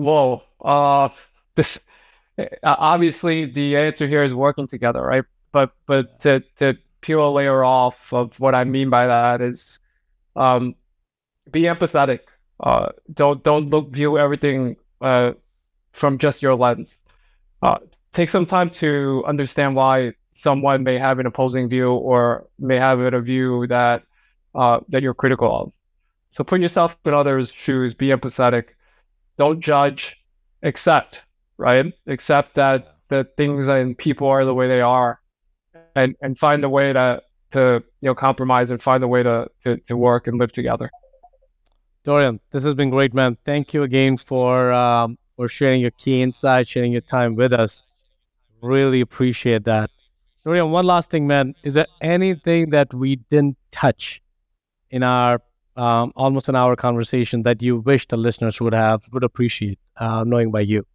[0.00, 0.42] Whoa.
[0.64, 1.10] Uh,
[1.56, 1.78] this
[2.38, 5.24] uh, obviously the answer here is working together, right?
[5.52, 9.78] But but to to peel a layer off of what I mean by that is,
[10.36, 10.74] um,
[11.50, 12.20] be empathetic.
[12.60, 15.32] Uh, don't don't look view everything uh,
[15.92, 16.98] from just your lens.
[17.62, 17.78] Uh,
[18.12, 23.00] take some time to understand why someone may have an opposing view or may have
[23.00, 24.02] a view that
[24.54, 25.72] uh, that you're critical of.
[26.30, 27.92] So put yourself in others' shoes.
[27.92, 28.68] Be empathetic
[29.40, 30.22] don't judge,
[30.62, 31.24] accept,
[31.56, 31.86] right?
[32.06, 35.18] Accept that that things and people are the way they are,
[35.96, 37.22] and and find a way to
[37.52, 40.90] to you know compromise and find a way to to, to work and live together.
[42.04, 43.38] Dorian, this has been great, man.
[43.46, 47.82] Thank you again for um, for sharing your key insights, sharing your time with us.
[48.60, 49.88] Really appreciate that.
[50.44, 51.54] Dorian, one last thing, man.
[51.62, 54.20] Is there anything that we didn't touch
[54.90, 55.40] in our
[55.76, 60.24] um, almost an hour conversation that you wish the listeners would have would appreciate uh,
[60.26, 60.86] knowing by you?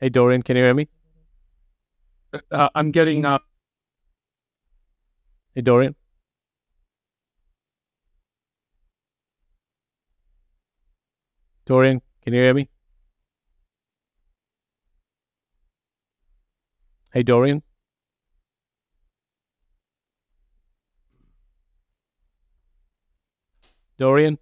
[0.00, 0.88] Hey Dorian, can you hear me?
[2.50, 3.24] Uh, I'm getting.
[3.24, 3.38] Uh...
[5.54, 5.94] Hey Dorian.
[11.64, 12.68] Dorian, can you hear me?
[17.12, 17.62] Hey Dorian.
[23.98, 24.38] Dorian?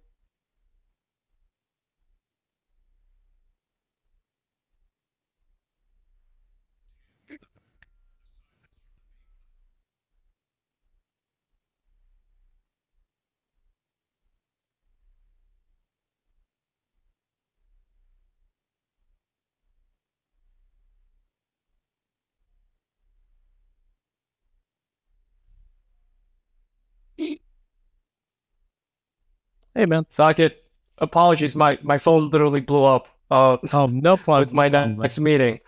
[29.75, 30.05] Hey, man.
[30.05, 30.53] Saket,
[30.99, 31.55] apologies.
[31.55, 33.07] My my phone literally blew up.
[33.31, 34.45] Uh, oh, no problem.
[34.45, 35.59] With my next meeting.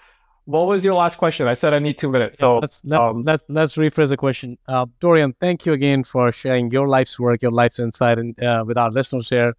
[0.45, 1.47] What was your last question?
[1.47, 2.37] I said I need two minutes.
[2.37, 4.59] So let's let's um, let's, let's rephrase the question.
[4.67, 8.63] Uh, Dorian, thank you again for sharing your life's work, your life's insight, and uh,
[8.65, 9.55] with our listeners here.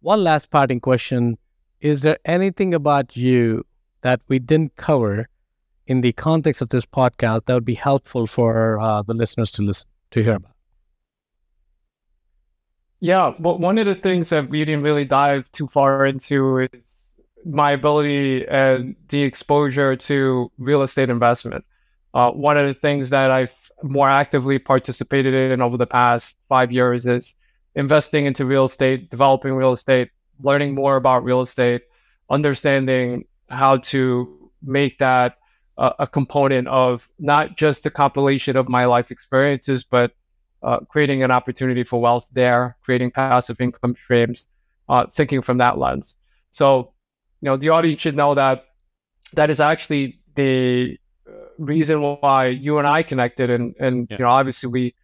[0.00, 1.38] One last parting question:
[1.80, 3.66] Is there anything about you
[4.02, 5.28] that we didn't cover
[5.88, 9.62] in the context of this podcast that would be helpful for uh, the listeners to
[9.62, 10.57] listen to hear about?
[13.00, 17.20] Yeah, but one of the things that we didn't really dive too far into is
[17.44, 21.64] my ability and the exposure to real estate investment.
[22.12, 26.72] Uh, one of the things that I've more actively participated in over the past five
[26.72, 27.36] years is
[27.76, 31.82] investing into real estate, developing real estate, learning more about real estate,
[32.30, 35.36] understanding how to make that
[35.76, 40.12] uh, a component of not just a compilation of my life experiences, but
[40.62, 44.48] uh, creating an opportunity for wealth there, creating passive income streams,
[44.88, 46.16] uh, thinking from that lens.
[46.50, 46.92] So,
[47.40, 48.64] you know, the audience should know that
[49.34, 50.98] that is actually the
[51.28, 54.16] uh, reason why you and I connected, and and yeah.
[54.18, 54.94] you know, obviously we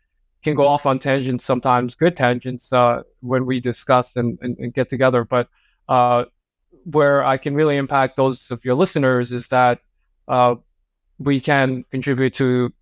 [0.43, 4.75] can go off on tangents sometimes, good tangents uh, when we discuss and, and, and,
[4.75, 5.25] get together.
[5.25, 5.49] But
[5.89, 6.27] uh,
[6.85, 9.81] where I can really impact those of your listeners is that
[10.29, 10.57] uh,
[11.19, 12.75] we can contribute to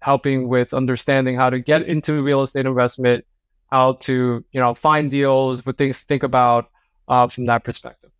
[0.00, 3.24] helping with understanding how to get into real estate investment,
[3.70, 6.70] how to you know find deals, what things to think about
[7.08, 8.10] uh, from that perspective.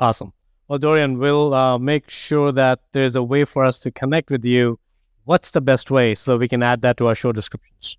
[0.00, 0.32] Awesome.
[0.68, 4.44] Well, Dorian, we'll uh, make sure that there's a way for us to connect with
[4.44, 4.78] you.
[5.24, 7.96] What's the best way so we can add that to our show descriptions?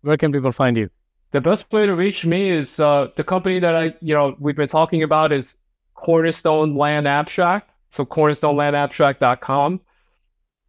[0.00, 0.88] Where can people find you?
[1.30, 4.56] The best way to reach me is uh, the company that I, you know, we've
[4.56, 5.56] been talking about is
[5.94, 7.70] Cornerstone Land Abstract.
[7.90, 9.80] So cornerstonelandabstract.com.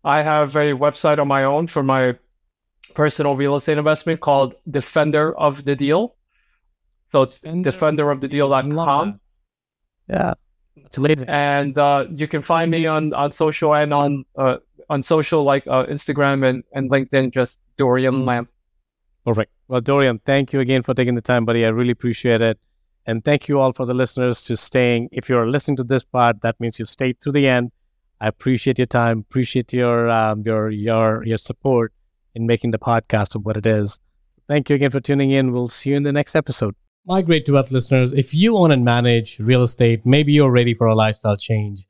[0.03, 2.15] I have a website on my own for my
[2.93, 6.15] personal real estate investment called Defender of the Deal.
[7.07, 9.19] So it's Defender of the Deal.com.
[10.07, 10.33] Yeah,
[10.75, 11.29] it's amazing.
[11.29, 14.57] And uh, you can find me on, on social and on uh,
[14.89, 18.47] on social like uh, Instagram and, and LinkedIn, just Dorian Lam.
[19.25, 19.51] Perfect.
[19.67, 21.65] Well, Dorian, thank you again for taking the time, buddy.
[21.65, 22.59] I really appreciate it.
[23.05, 25.09] And thank you all for the listeners to staying.
[25.11, 27.71] If you're listening to this part, that means you stayed through the end.
[28.21, 31.93] I appreciate your time, appreciate your um, your your your support
[32.35, 33.99] in making the podcast of what it is.
[34.47, 35.51] Thank you again for tuning in.
[35.51, 36.75] We'll see you in the next episode.
[37.05, 40.87] Migrate to Wealth listeners, if you own and manage real estate, maybe you're ready for
[40.87, 41.81] a lifestyle change.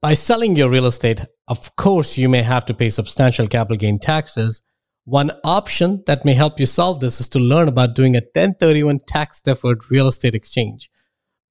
[0.00, 3.98] By selling your real estate, of course, you may have to pay substantial capital gain
[3.98, 4.62] taxes.
[5.04, 9.00] One option that may help you solve this is to learn about doing a 1031
[9.06, 10.88] tax deferred real estate exchange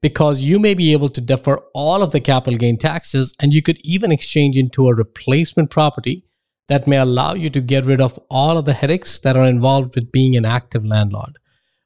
[0.04, 3.62] because you may be able to defer all of the capital gain taxes and you
[3.62, 6.26] could even exchange into a replacement property
[6.68, 9.96] that may allow you to get rid of all of the headaches that are involved
[9.96, 11.40] with being an active landlord.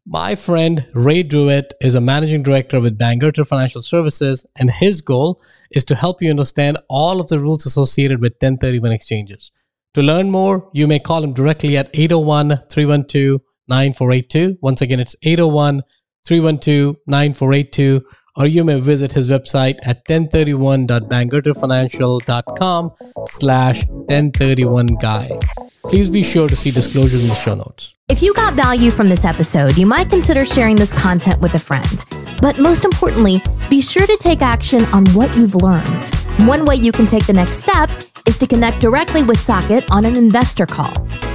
[0.03, 5.39] My friend Ray Druitt is a managing director with Bangerter Financial Services, and his goal
[5.70, 9.51] is to help you understand all of the rules associated with 1031 exchanges.
[9.93, 14.57] To learn more, you may call him directly at 801 312 9482.
[14.61, 15.84] Once again, it's 801
[16.28, 18.03] 312-9482
[18.38, 22.91] or you may visit his website at 1031.bangerterfinancial.com
[23.28, 25.43] slash 1031guy.
[25.82, 27.95] Please be sure to see disclosures in the show notes.
[28.09, 31.59] If you got value from this episode, you might consider sharing this content with a
[31.59, 32.05] friend.
[32.41, 36.05] But most importantly, be sure to take action on what you've learned.
[36.47, 37.89] One way you can take the next step
[38.25, 40.93] is to connect directly with Saket on an investor call.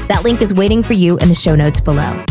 [0.09, 2.25] That link is waiting for you in the show notes below.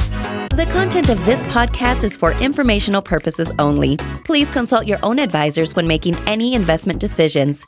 [0.61, 3.97] The content of this podcast is for informational purposes only.
[4.25, 7.65] Please consult your own advisors when making any investment decisions.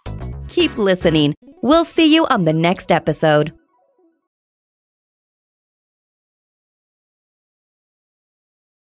[0.47, 1.33] Keep listening.
[1.63, 3.51] We'll see you on the next episode.